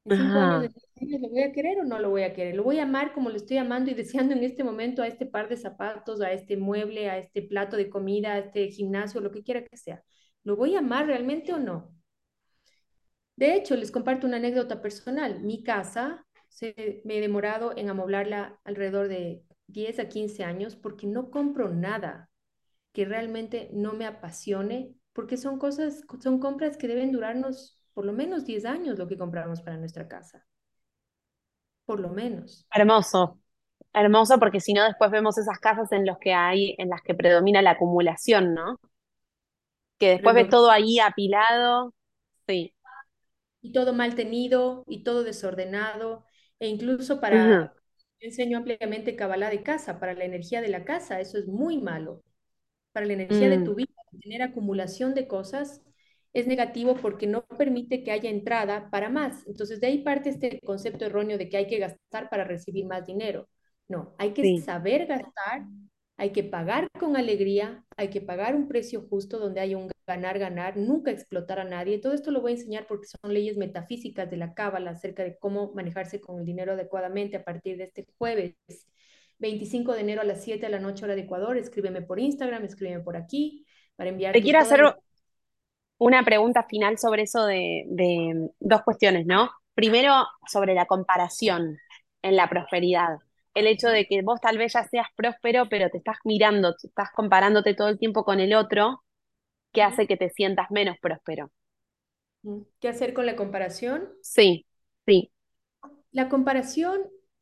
¿En 0.06 0.14
cinco 0.14 0.40
años, 0.40 0.74
lo 1.22 1.30
voy 1.30 1.44
a 1.44 1.52
querer 1.52 1.80
o 1.80 1.84
no 1.84 2.00
lo 2.00 2.10
voy 2.10 2.24
a 2.24 2.34
querer? 2.34 2.56
¿Lo 2.56 2.64
voy 2.64 2.80
a 2.80 2.84
amar 2.84 3.14
como 3.14 3.30
lo 3.30 3.36
estoy 3.36 3.58
amando 3.58 3.92
y 3.92 3.94
deseando 3.94 4.34
en 4.34 4.44
este 4.44 4.64
momento 4.64 5.02
a 5.02 5.08
este 5.08 5.26
par 5.26 5.50
de 5.50 5.58
zapatos, 5.58 6.22
a 6.22 6.32
este 6.32 6.58
mueble, 6.58 7.10
a 7.10 7.18
este 7.20 7.42
plato 7.44 7.78
de 7.78 7.90
comida, 7.90 8.34
a 8.34 8.40
este 8.40 8.70
gimnasio, 8.70 9.22
lo 9.22 9.32
que 9.32 9.44
quiera 9.44 9.64
que 9.64 9.78
sea? 9.78 10.04
¿Lo 10.44 10.56
voy 10.56 10.76
a 10.76 10.80
amar 10.80 11.08
realmente 11.08 11.54
o 11.54 11.60
no? 11.60 11.94
De 13.36 13.56
hecho, 13.56 13.76
les 13.76 13.92
comparto 13.92 14.28
una 14.28 14.38
anécdota 14.38 14.82
personal. 14.82 15.42
Mi 15.42 15.64
casa, 15.64 16.26
se, 16.50 17.02
me 17.06 17.18
he 17.18 17.22
demorado 17.22 17.76
en 17.78 17.90
amoblarla 17.90 18.60
alrededor 18.64 19.08
de 19.08 19.46
10 19.68 20.00
a 20.00 20.10
15 20.10 20.44
años 20.44 20.76
porque 20.76 21.08
no 21.08 21.32
compro 21.32 21.70
nada 21.70 22.30
que 22.92 23.06
realmente 23.06 23.70
no 23.72 23.94
me 23.94 24.06
apasione, 24.06 24.96
porque 25.14 25.38
son 25.38 25.60
cosas, 25.60 26.04
son 26.22 26.40
compras 26.40 26.76
que 26.78 26.88
deben 26.88 27.12
durarnos 27.12 27.80
por 27.94 28.06
lo 28.06 28.14
menos 28.14 28.46
10 28.46 28.66
años 28.66 28.98
lo 28.98 29.08
que 29.08 29.18
compramos 29.18 29.62
para 29.62 29.78
nuestra 29.78 30.08
casa. 30.08 30.46
Por 31.86 32.00
lo 32.00 32.10
menos. 32.10 32.66
Hermoso, 32.74 33.40
hermoso, 33.94 34.40
porque 34.40 34.60
si 34.60 34.74
no 34.74 34.84
después 34.84 35.12
vemos 35.12 35.38
esas 35.38 35.60
casas 35.60 35.92
en 35.92 36.06
los 36.06 36.18
que 36.18 36.34
hay, 36.34 36.76
en 36.78 36.90
las 36.90 37.02
que 37.02 37.14
predomina 37.14 37.62
la 37.62 37.72
acumulación, 37.72 38.54
¿no? 38.54 38.80
Que 39.98 40.12
después 40.12 40.34
ves 40.34 40.50
todo 40.50 40.72
ahí 40.72 41.00
apilado, 41.00 41.94
sí. 42.48 42.74
Y 43.62 43.74
todo 43.74 43.94
mal 43.94 44.16
tenido 44.16 44.84
y 44.88 45.04
todo 45.04 45.24
desordenado, 45.24 46.24
e 46.60 46.68
incluso 46.68 47.20
para, 47.20 47.74
enseño 48.20 48.58
ampliamente 48.58 49.16
Kabbalah 49.16 49.50
de 49.50 49.64
casa, 49.64 50.00
para 50.00 50.14
la 50.14 50.26
energía 50.26 50.62
de 50.62 50.70
la 50.70 50.84
casa, 50.84 51.20
eso 51.20 51.38
es 51.38 51.48
muy 51.48 51.78
malo. 51.78 52.24
Para 52.92 53.06
la 53.06 53.14
energía 53.14 53.50
de 53.50 53.60
mm. 53.60 53.64
tu 53.64 53.76
vida, 53.76 53.94
tener 54.22 54.42
acumulación 54.42 55.14
de 55.14 55.28
cosas 55.28 55.82
es 56.34 56.46
negativo 56.48 56.96
porque 56.96 57.28
no 57.28 57.46
permite 57.46 58.04
que 58.04 58.12
haya 58.12 58.30
entrada 58.30 58.90
para 58.92 59.10
más. 59.10 59.46
Entonces, 59.48 59.82
de 59.82 59.88
ahí 59.88 60.04
parte 60.04 60.30
este 60.30 60.60
concepto 60.62 61.06
erróneo 61.06 61.38
de 61.38 61.50
que 61.50 61.58
hay 61.58 61.68
que 61.68 61.80
gastar 61.80 62.30
para 62.30 62.44
recibir 62.44 62.86
más 62.86 63.06
dinero. 63.06 63.50
No, 63.88 64.14
hay 64.20 64.34
que 64.34 64.60
saber 64.60 65.08
gastar, 65.08 65.66
hay 66.18 66.32
que 66.32 66.44
pagar 66.44 66.88
con 67.00 67.18
alegría, 67.18 67.84
hay 67.98 68.10
que 68.10 68.22
pagar 68.22 68.56
un 68.56 68.68
precio 68.68 69.08
justo 69.10 69.40
donde 69.40 69.62
haya 69.62 69.78
un 69.78 69.90
ganar, 70.10 70.40
ganar, 70.40 70.76
nunca 70.76 71.12
explotar 71.12 71.60
a 71.60 71.64
nadie. 71.64 72.00
Todo 72.00 72.14
esto 72.14 72.32
lo 72.32 72.42
voy 72.42 72.54
a 72.54 72.56
enseñar 72.56 72.88
porque 72.88 73.06
son 73.06 73.32
leyes 73.32 73.58
metafísicas 73.58 74.30
de 74.30 74.38
la 74.38 74.56
Cábala 74.56 74.92
acerca 74.92 75.24
de 75.24 75.38
cómo 75.38 75.72
manejarse 75.76 76.20
con 76.20 76.40
el 76.40 76.46
dinero 76.46 76.74
adecuadamente 76.74 77.38
a 77.38 77.44
partir 77.44 77.78
de 77.78 77.84
este 77.84 78.08
jueves. 78.18 78.56
25 79.38 79.94
de 79.94 80.02
enero 80.02 80.22
a 80.22 80.26
las 80.26 80.44
7 80.44 80.66
de 80.66 80.72
la 80.72 80.80
noche 80.80 81.06
hora 81.06 81.16
de 81.16 81.22
Ecuador, 81.22 81.58
escríbeme 81.58 82.02
por 82.02 82.20
Instagram, 82.20 82.66
escríbeme 82.66 83.04
por 83.04 83.16
aquí 83.16 83.66
para 83.96 84.10
enviar. 84.10 84.34
Te 84.34 84.42
quiero 84.42 84.60
hacer 84.60 84.82
una 86.00 86.24
pregunta 86.24 86.64
final 86.64 86.98
sobre 86.98 87.24
eso 87.24 87.46
de, 87.46 87.86
de 87.88 88.50
dos 88.60 88.82
cuestiones, 88.82 89.28
¿no? 89.28 89.52
Primero, 89.76 90.26
sobre 90.52 90.74
la 90.74 90.88
comparación 90.88 91.78
en 92.24 92.36
la 92.36 92.50
prosperidad 92.50 93.20
el 93.54 93.68
hecho 93.68 93.90
de 93.90 94.06
que 94.06 94.22
vos 94.22 94.40
tal 94.42 94.58
vez 94.58 94.74
ya 94.74 94.84
seas 94.86 95.08
próspero, 95.16 95.68
pero 95.70 95.90
te 95.90 95.98
estás 95.98 96.18
mirando, 96.24 96.76
estás 96.82 97.10
comparándote 97.14 97.74
todo 97.74 97.90
el 97.90 98.00
tiempo 98.00 98.24
con 98.24 98.40
el 98.40 98.54
otro, 98.54 99.04
que 99.72 99.84
hace 99.84 100.08
que 100.08 100.18
te 100.18 100.30
sientas 100.30 100.72
menos 100.72 100.98
próspero. 101.02 101.52
¿Qué 102.80 102.88
hacer 102.88 103.14
con 103.14 103.26
la 103.26 103.36
comparación? 103.36 104.10
Sí, 104.22 104.66
sí. 105.06 105.32
La 106.12 106.30
comparación 106.30 107.02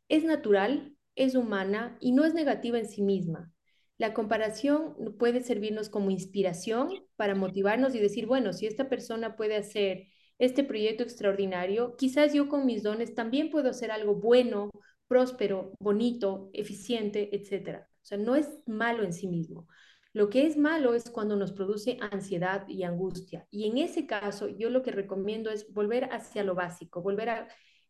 es 0.10 0.24
natural, 0.24 0.96
es 1.16 1.36
humana 1.36 1.98
y 2.00 2.12
no 2.12 2.26
es 2.26 2.34
negativa 2.34 2.78
en 2.80 2.88
sí 2.88 3.02
misma. 3.02 3.52
La 3.98 4.14
comparación 4.14 5.16
puede 5.18 5.42
servirnos 5.42 5.90
como 5.90 6.12
inspiración 6.12 6.90
para 7.16 7.36
motivarnos 7.36 7.96
y 7.96 8.00
decir, 8.00 8.28
bueno, 8.28 8.54
si 8.54 8.68
esta 8.68 8.90
persona 8.90 9.36
puede 9.36 9.56
hacer 9.56 10.08
este 10.38 10.64
proyecto 10.64 11.04
extraordinario, 11.04 11.96
quizás 11.98 12.34
yo 12.34 12.48
con 12.48 12.66
mis 12.66 12.84
dones 12.84 13.16
también 13.16 13.50
puedo 13.50 13.70
hacer 13.70 13.90
algo 13.90 14.16
bueno 14.16 14.70
próspero, 15.08 15.74
bonito, 15.80 16.50
eficiente, 16.54 17.36
etc. 17.36 17.88
O 18.02 18.06
sea, 18.06 18.18
no 18.18 18.36
es 18.36 18.48
malo 18.68 19.04
en 19.04 19.14
sí 19.14 19.28
mismo. 19.28 19.68
Lo 20.18 20.32
que 20.32 20.48
es 20.48 20.58
malo 20.58 20.96
es 20.96 21.12
cuando 21.12 21.36
nos 21.36 21.52
produce 21.52 22.00
ansiedad 22.02 22.68
y 22.68 22.82
angustia. 22.82 23.46
Y 23.52 23.68
en 23.68 23.78
ese 23.78 24.08
caso, 24.08 24.48
yo 24.48 24.72
lo 24.72 24.82
que 24.82 24.90
recomiendo 24.90 25.52
es 25.52 25.72
volver 25.72 26.06
hacia 26.06 26.44
lo 26.44 26.56
básico, 26.56 27.04
volver 27.04 27.30
a 27.30 27.48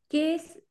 qué 0.09 0.35
es, 0.35 0.61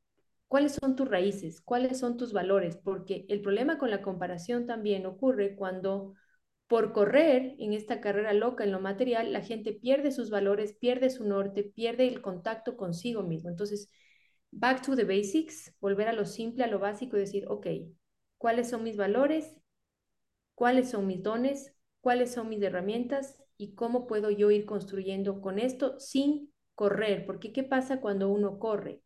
cuáles 0.48 0.74
son 0.78 0.96
tus 0.96 1.08
raíces, 1.08 1.62
cuáles 1.62 1.98
son 1.98 2.18
tus 2.18 2.34
valores, 2.34 2.76
porque 2.76 3.24
el 3.30 3.40
problema 3.40 3.78
con 3.78 3.90
la 3.90 4.02
comparación 4.02 4.66
también 4.66 5.06
ocurre 5.06 5.56
cuando 5.56 6.12
por 6.66 6.92
correr 6.92 7.54
en 7.58 7.72
esta 7.72 8.02
carrera 8.02 8.34
loca 8.34 8.62
en 8.62 8.72
lo 8.72 8.80
material, 8.80 9.32
la 9.32 9.40
gente 9.40 9.72
pierde 9.72 10.12
sus 10.12 10.28
valores, 10.28 10.74
pierde 10.74 11.08
su 11.08 11.24
norte, 11.24 11.64
pierde 11.64 12.06
el 12.06 12.20
contacto 12.20 12.76
consigo 12.76 13.22
mismo. 13.22 13.48
Entonces, 13.48 13.90
back 14.50 14.84
to 14.84 14.94
the 14.94 15.04
basics, 15.04 15.74
volver 15.80 16.08
a 16.08 16.12
lo 16.12 16.26
simple, 16.26 16.64
a 16.64 16.66
lo 16.66 16.80
básico 16.80 17.16
y 17.16 17.20
decir, 17.20 17.46
ok, 17.48 17.66
¿cuáles 18.36 18.68
son 18.68 18.82
mis 18.82 18.98
valores? 18.98 19.56
¿Cuáles 20.56 20.88
son 20.88 21.06
mis 21.06 21.22
dones? 21.22 21.74
¿Cuáles 22.00 22.32
son 22.32 22.48
mis 22.48 22.62
herramientas? 22.62 23.36
¿Y 23.58 23.74
cómo 23.74 24.06
puedo 24.06 24.30
yo 24.30 24.50
ir 24.50 24.64
construyendo 24.64 25.42
con 25.42 25.58
esto 25.58 26.00
sin 26.00 26.50
correr? 26.74 27.26
Porque 27.26 27.52
¿qué 27.52 27.62
pasa 27.62 28.00
cuando 28.00 28.30
uno 28.30 28.58
corre? 28.58 29.02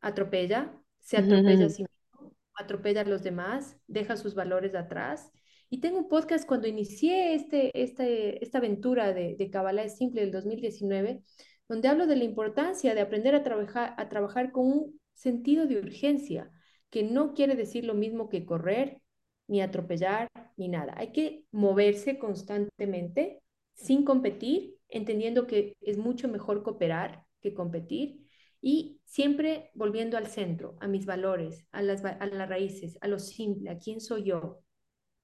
Atropella, 0.00 0.80
se 0.98 1.18
atropella 1.18 1.66
a 1.66 1.68
sí 1.68 1.82
mismo, 1.82 2.34
atropella 2.54 3.02
a 3.02 3.04
los 3.04 3.22
demás, 3.22 3.76
deja 3.86 4.16
sus 4.16 4.34
valores 4.34 4.74
atrás. 4.74 5.30
Y 5.68 5.80
tengo 5.80 5.98
un 5.98 6.08
podcast 6.08 6.48
cuando 6.48 6.68
inicié 6.68 7.34
este, 7.34 7.70
este, 7.74 8.42
esta 8.42 8.58
aventura 8.58 9.12
de, 9.12 9.36
de 9.36 9.50
Kabbalah 9.50 9.84
es 9.84 9.98
Simple 9.98 10.22
del 10.22 10.30
2019, 10.30 11.22
donde 11.68 11.88
hablo 11.88 12.06
de 12.06 12.16
la 12.16 12.24
importancia 12.24 12.94
de 12.94 13.02
aprender 13.02 13.34
a 13.34 13.42
trabajar, 13.42 13.94
a 13.98 14.08
trabajar 14.08 14.52
con 14.52 14.66
un 14.68 15.00
sentido 15.12 15.66
de 15.66 15.76
urgencia, 15.76 16.50
que 16.88 17.02
no 17.02 17.34
quiere 17.34 17.56
decir 17.56 17.84
lo 17.84 17.92
mismo 17.92 18.30
que 18.30 18.46
correr, 18.46 19.02
ni 19.46 19.60
atropellar, 19.60 20.28
ni 20.56 20.68
nada. 20.68 20.94
Hay 20.96 21.12
que 21.12 21.44
moverse 21.52 22.18
constantemente 22.18 23.42
sin 23.74 24.04
competir, 24.04 24.76
entendiendo 24.88 25.46
que 25.46 25.76
es 25.80 25.98
mucho 25.98 26.28
mejor 26.28 26.62
cooperar 26.62 27.24
que 27.40 27.54
competir 27.54 28.20
y 28.60 29.00
siempre 29.04 29.70
volviendo 29.74 30.16
al 30.16 30.28
centro, 30.28 30.76
a 30.80 30.88
mis 30.88 31.06
valores, 31.06 31.66
a 31.72 31.82
las, 31.82 32.04
a 32.04 32.26
las 32.26 32.48
raíces, 32.48 32.96
a 33.00 33.08
lo 33.08 33.18
simple, 33.18 33.70
a 33.70 33.78
quién 33.78 34.00
soy 34.00 34.24
yo, 34.24 34.64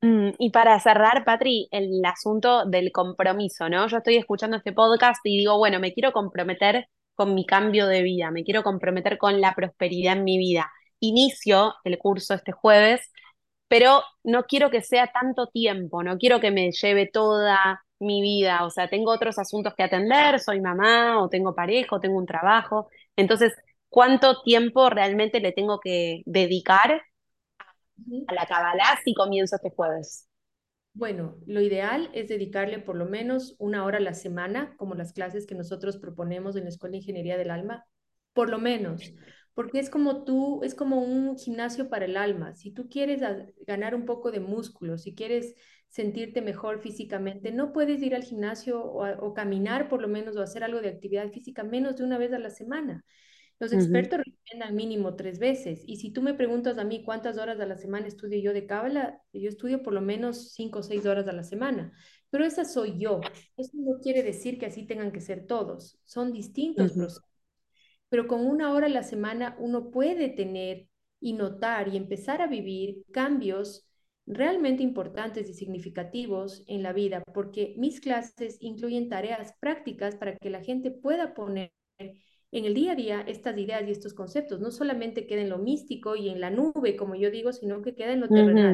Mm, 0.03 0.31
y 0.39 0.51
para 0.51 0.79
cerrar, 0.81 1.25
Patri, 1.25 1.69
el 1.71 2.03
asunto 2.05 2.65
del 2.65 2.91
compromiso, 2.93 3.69
¿no? 3.69 3.87
Yo 3.89 3.99
estoy 3.99 4.17
escuchando 4.17 4.57
este 4.57 4.73
podcast 4.73 5.21
y 5.25 5.39
digo, 5.39 5.59
bueno, 5.59 5.79
me 5.79 5.93
quiero 5.93 6.13
comprometer 6.13 6.89
con 7.15 7.35
mi 7.35 7.45
cambio 7.45 7.87
de 7.87 8.03
vida, 8.03 8.31
me 8.31 8.45
quiero 8.45 8.63
comprometer 8.63 9.19
con 9.19 9.41
la 9.41 9.55
prosperidad 9.55 10.17
en 10.17 10.25
mi 10.25 10.39
vida. 10.39 10.71
Inicio 11.01 11.75
el 11.85 11.99
curso 11.99 12.35
este 12.35 12.53
jueves, 12.53 13.11
pero 13.71 14.03
no 14.25 14.47
quiero 14.47 14.69
que 14.69 14.83
sea 14.83 15.13
tanto 15.13 15.47
tiempo, 15.47 16.03
no 16.03 16.19
quiero 16.19 16.41
que 16.41 16.51
me 16.51 16.73
lleve 16.73 17.07
toda 17.07 17.81
mi 18.01 18.21
vida, 18.21 18.65
o 18.65 18.71
sea, 18.71 18.91
tengo 18.91 19.13
otros 19.13 19.39
asuntos 19.39 19.75
que 19.77 19.85
atender, 19.85 20.41
soy 20.41 20.61
mamá 20.61 21.23
o 21.23 21.29
tengo 21.29 21.55
pareja 21.55 21.95
o 21.95 22.01
tengo 22.01 22.19
un 22.19 22.27
trabajo. 22.27 22.89
Entonces, 23.15 23.55
¿cuánto 23.89 24.43
tiempo 24.43 24.91
realmente 24.91 25.39
le 25.39 25.53
tengo 25.53 25.79
que 25.79 26.23
dedicar 26.27 27.01
a 28.27 28.35
la 28.35 28.45
Kabbalah 28.47 28.99
si 29.05 29.15
comienzo 29.15 29.55
este 29.55 29.71
jueves? 29.71 30.27
Bueno, 30.93 31.37
lo 31.47 31.61
ideal 31.61 32.11
es 32.13 32.27
dedicarle 32.27 32.81
por 32.81 32.97
lo 32.97 33.07
menos 33.07 33.55
una 33.61 33.85
hora 33.85 33.99
a 33.99 34.01
la 34.01 34.15
semana, 34.15 34.75
como 34.79 34.97
las 34.97 35.13
clases 35.13 35.47
que 35.47 35.55
nosotros 35.55 35.97
proponemos 35.97 36.57
en 36.57 36.65
la 36.65 36.71
Escuela 36.71 36.95
de 36.95 36.99
Ingeniería 36.99 37.39
del 37.39 37.53
Alma, 37.53 37.85
por 38.33 38.51
lo 38.51 38.59
menos, 38.59 39.13
porque 39.55 39.79
es 39.79 39.91
como 39.91 40.25
tú, 40.25 40.63
es 40.63 40.75
como 40.75 41.03
un 41.03 41.37
gimnasio 41.37 41.89
para 41.89 42.05
el 42.05 42.17
alma. 42.17 42.55
Si 42.55 42.71
tú 42.71 42.89
quieres 42.89 43.21
ganar 43.67 43.95
un 43.95 44.07
poco 44.07 44.31
de 44.31 44.41
músculo, 44.41 44.99
si 44.99 45.15
quieres 45.15 45.55
sentirte 45.89 46.41
mejor 46.41 46.81
físicamente, 46.81 47.51
no 47.53 47.73
puedes 47.73 48.03
ir 48.03 48.15
al 48.15 48.23
gimnasio 48.23 48.83
o, 48.83 49.07
o 49.27 49.35
caminar 49.35 49.89
por 49.89 50.01
lo 50.01 50.09
menos 50.09 50.37
o 50.37 50.43
hacer 50.43 50.63
algo 50.65 50.81
de 50.81 50.89
actividad 50.89 51.31
física 51.31 51.65
menos 51.65 51.97
de 51.97 52.05
una 52.05 52.19
vez 52.19 52.33
a 52.33 52.39
la 52.39 52.51
semana. 52.51 53.05
Los 53.61 53.75
expertos 53.75 54.21
recomiendan 54.21 54.75
mínimo 54.75 55.17
tres 55.17 55.39
veces. 55.39 55.83
Y 55.87 55.97
si 55.97 56.11
tú 56.11 56.23
me 56.23 56.33
preguntas 56.33 56.79
a 56.79 56.85
mí 56.85 57.05
cuántas 57.05 57.37
horas 57.37 57.61
a 57.61 57.67
la 57.67 57.77
semana 57.77 58.07
estudio 58.07 58.41
yo 58.41 58.55
de 58.55 58.67
Cábala, 58.67 59.21
yo 59.35 59.51
estudio 59.51 59.83
por 59.83 59.93
lo 59.93 60.01
menos 60.01 60.55
cinco 60.55 60.79
o 60.79 60.83
seis 60.83 61.05
horas 61.05 61.29
a 61.29 61.33
la 61.33 61.45
semana. 61.45 61.93
Pero 62.31 62.47
esa 62.47 62.65
soy 62.65 62.99
yo. 62.99 63.21
Eso 63.59 63.73
no 63.75 64.01
quiere 64.01 64.23
decir 64.23 64.59
que 64.59 64.65
así 64.65 64.87
tengan 64.87 65.13
que 65.13 65.21
ser 65.21 65.47
todos. 65.47 66.01
Son 66.07 66.33
distintos 66.33 66.95
procesos. 66.95 67.30
Pero 68.11 68.29
con 68.29 68.47
una 68.47 68.73
hora 68.75 68.87
a 68.87 68.91
la 68.91 69.05
semana 69.05 69.57
uno 69.61 69.91
puede 69.91 70.29
tener 70.31 70.89
y 71.21 71.35
notar 71.35 71.89
y 71.89 71.97
empezar 71.99 72.43
a 72.43 72.49
vivir 72.49 73.05
cambios 73.13 73.87
realmente 74.27 74.83
importantes 74.85 75.49
y 75.51 75.55
significativos 75.55 76.65
en 76.69 76.83
la 76.85 76.93
vida, 76.93 77.23
porque 77.35 77.75
mis 77.79 78.01
clases 78.01 78.59
incluyen 78.61 79.09
tareas 79.09 79.55
prácticas 79.61 80.17
para 80.17 80.37
que 80.37 80.51
la 80.51 80.63
gente 80.63 80.91
pueda 80.93 81.35
poner 81.35 81.73
en 82.53 82.65
el 82.65 82.75
día 82.75 82.93
a 82.93 82.97
día 82.97 83.21
estas 83.27 83.59
ideas 83.59 83.83
y 83.89 83.93
estos 83.93 84.15
conceptos 84.15 84.61
no 84.61 84.71
solamente 84.71 85.27
queden 85.27 85.45
en 85.45 85.51
lo 85.51 85.59
místico 85.59 86.17
y 86.17 86.29
en 86.31 86.41
la 86.41 86.51
nube, 86.51 86.97
como 86.97 87.15
yo 87.17 87.31
digo, 87.31 87.53
sino 87.53 87.83
que 87.83 87.95
queden 87.97 88.15
en 88.15 88.21
lo 88.21 88.33
terrenal. 88.33 88.65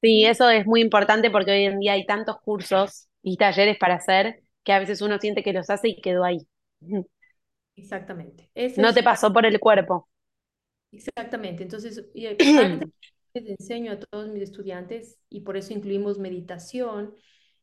Sí, 0.00 0.24
eso 0.26 0.48
es 0.50 0.64
muy 0.66 0.80
importante 0.80 1.30
porque 1.30 1.50
hoy 1.50 1.64
en 1.64 1.80
día 1.80 1.92
hay 1.94 2.06
tantos 2.06 2.36
cursos 2.40 3.08
y 3.22 3.36
talleres 3.36 3.78
para 3.78 3.94
hacer 3.96 4.42
que 4.62 4.72
a 4.72 4.78
veces 4.78 5.02
uno 5.02 5.18
siente 5.18 5.42
que 5.42 5.52
los 5.52 5.70
hace 5.70 5.88
y 5.88 6.00
quedó 6.00 6.24
ahí. 6.24 6.46
Exactamente. 7.78 8.50
no 8.76 8.92
te 8.92 9.02
pasó 9.02 9.32
por 9.32 9.46
el 9.46 9.58
cuerpo. 9.60 10.08
Exactamente. 10.92 11.62
Entonces, 11.62 12.04
les 12.14 12.36
enseño 13.34 13.92
a 13.92 14.00
todos 14.00 14.28
mis 14.28 14.42
estudiantes 14.42 15.20
y 15.28 15.40
por 15.40 15.56
eso 15.56 15.72
incluimos 15.72 16.18
meditación, 16.18 17.14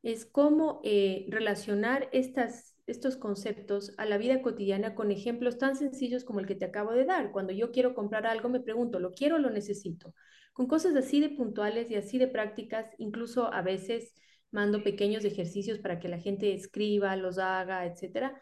es 0.04 0.26
cómo 0.26 0.82
eh, 0.84 1.26
relacionar 1.30 2.10
estas 2.12 2.76
estos 2.88 3.18
conceptos 3.18 3.94
a 3.98 4.06
la 4.06 4.18
vida 4.18 4.42
cotidiana 4.42 4.96
con 4.96 5.12
ejemplos 5.12 5.58
tan 5.58 5.76
sencillos 5.76 6.24
como 6.24 6.40
el 6.40 6.46
que 6.46 6.56
te 6.56 6.66
acabo 6.66 6.92
de 6.92 7.06
dar. 7.06 7.32
Cuando 7.32 7.52
yo 7.52 7.72
quiero 7.72 7.96
comprar 7.96 8.28
algo, 8.28 8.50
me 8.50 8.60
pregunto, 8.60 9.00
¿lo 9.00 9.12
quiero 9.12 9.36
o 9.36 9.40
lo 9.40 9.50
necesito? 9.50 10.14
Con 10.54 10.68
cosas 10.68 10.96
así 10.96 11.20
de 11.20 11.30
puntuales 11.30 11.90
y 11.90 11.96
así 11.96 12.18
de 12.18 12.28
prácticas, 12.28 12.88
incluso 12.98 13.52
a 13.52 13.62
veces 13.62 14.14
mando 14.52 14.84
pequeños 14.84 15.26
ejercicios 15.26 15.80
para 15.80 16.00
que 16.00 16.08
la 16.08 16.20
gente 16.20 16.54
escriba, 16.54 17.16
los 17.16 17.40
haga, 17.40 17.86
etcétera. 17.86 18.42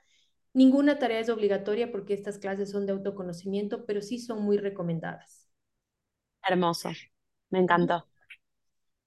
Ninguna 0.54 1.00
tarea 1.00 1.20
es 1.20 1.30
obligatoria 1.30 1.92
porque 1.92 2.14
estas 2.14 2.38
clases 2.38 2.70
son 2.70 2.86
de 2.86 2.92
autoconocimiento, 2.92 3.86
pero 3.86 4.02
sí 4.02 4.20
son 4.20 4.44
muy 4.44 4.58
recomendadas. 4.58 5.50
Hermoso, 6.48 6.90
me 7.50 7.60
encantó. 7.60 8.06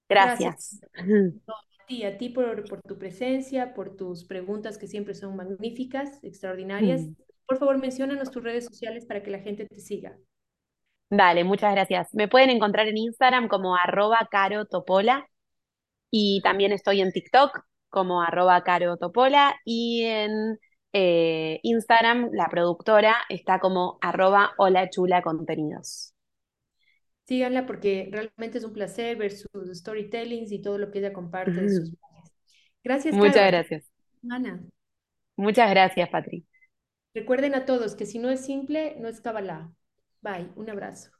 Gracias. 0.09 0.79
Gracias. 0.93 1.43
a 1.81 1.85
ti, 1.87 2.03
a 2.03 2.17
ti 2.17 2.29
por, 2.29 2.67
por, 2.67 2.81
tu 2.81 2.97
presencia, 2.97 3.73
por 3.73 3.95
tus 3.95 4.25
preguntas 4.25 4.77
que 4.77 4.87
siempre 4.87 5.13
son 5.13 5.35
magníficas, 5.35 6.21
extraordinarias. 6.23 7.03
Mm. 7.03 7.15
Por 7.45 7.57
favor, 7.57 7.77
menciónanos 7.77 8.29
tus 8.29 8.43
redes 8.43 8.65
sociales 8.65 9.05
para 9.05 9.23
que 9.23 9.31
la 9.31 9.39
gente 9.39 9.65
te 9.65 9.79
siga. 9.79 10.17
Dale, 11.09 11.45
muchas 11.45 11.71
gracias. 11.73 12.13
Me 12.13 12.27
pueden 12.27 12.49
encontrar 12.49 12.87
en 12.87 12.97
Instagram 12.97 13.47
como 13.47 13.77
arroba 13.77 14.27
carotopola 14.29 15.25
y 16.11 16.41
también 16.41 16.73
estoy 16.73 16.99
en 16.99 17.13
TikTok 17.13 17.61
como 17.89 18.21
arroba 18.21 18.61
carotopola 18.63 19.55
y 19.63 20.03
en 20.03 20.59
eh, 20.93 21.59
Instagram 21.63 22.29
la 22.33 22.47
productora 22.49 23.15
está 23.29 23.59
como 23.59 23.97
arroba 24.01 24.51
hola 24.57 24.89
chula 24.89 25.21
contenidos. 25.21 26.13
Síganla 27.25 27.65
porque 27.65 28.09
realmente 28.11 28.57
es 28.57 28.63
un 28.63 28.73
placer 28.73 29.17
ver 29.17 29.31
sus 29.31 29.69
storytellings 29.73 30.51
y 30.51 30.61
todo 30.61 30.77
lo 30.77 30.91
que 30.91 30.99
ella 30.99 31.11
comparte 31.11 31.61
de 31.61 31.69
sus 31.69 31.91
Gracias. 32.83 33.13
Muchas 33.13 33.47
gracias. 33.47 33.91
Ana. 34.29 34.63
Muchas 35.35 35.69
gracias, 35.69 36.09
Patri. 36.09 36.45
Recuerden 37.13 37.53
a 37.55 37.65
todos 37.65 37.95
que 37.95 38.05
si 38.05 38.17
no 38.17 38.29
es 38.29 38.45
simple, 38.45 38.95
no 38.99 39.09
es 39.09 39.19
cabalá. 39.19 39.71
Bye, 40.21 40.51
un 40.55 40.69
abrazo. 40.69 41.16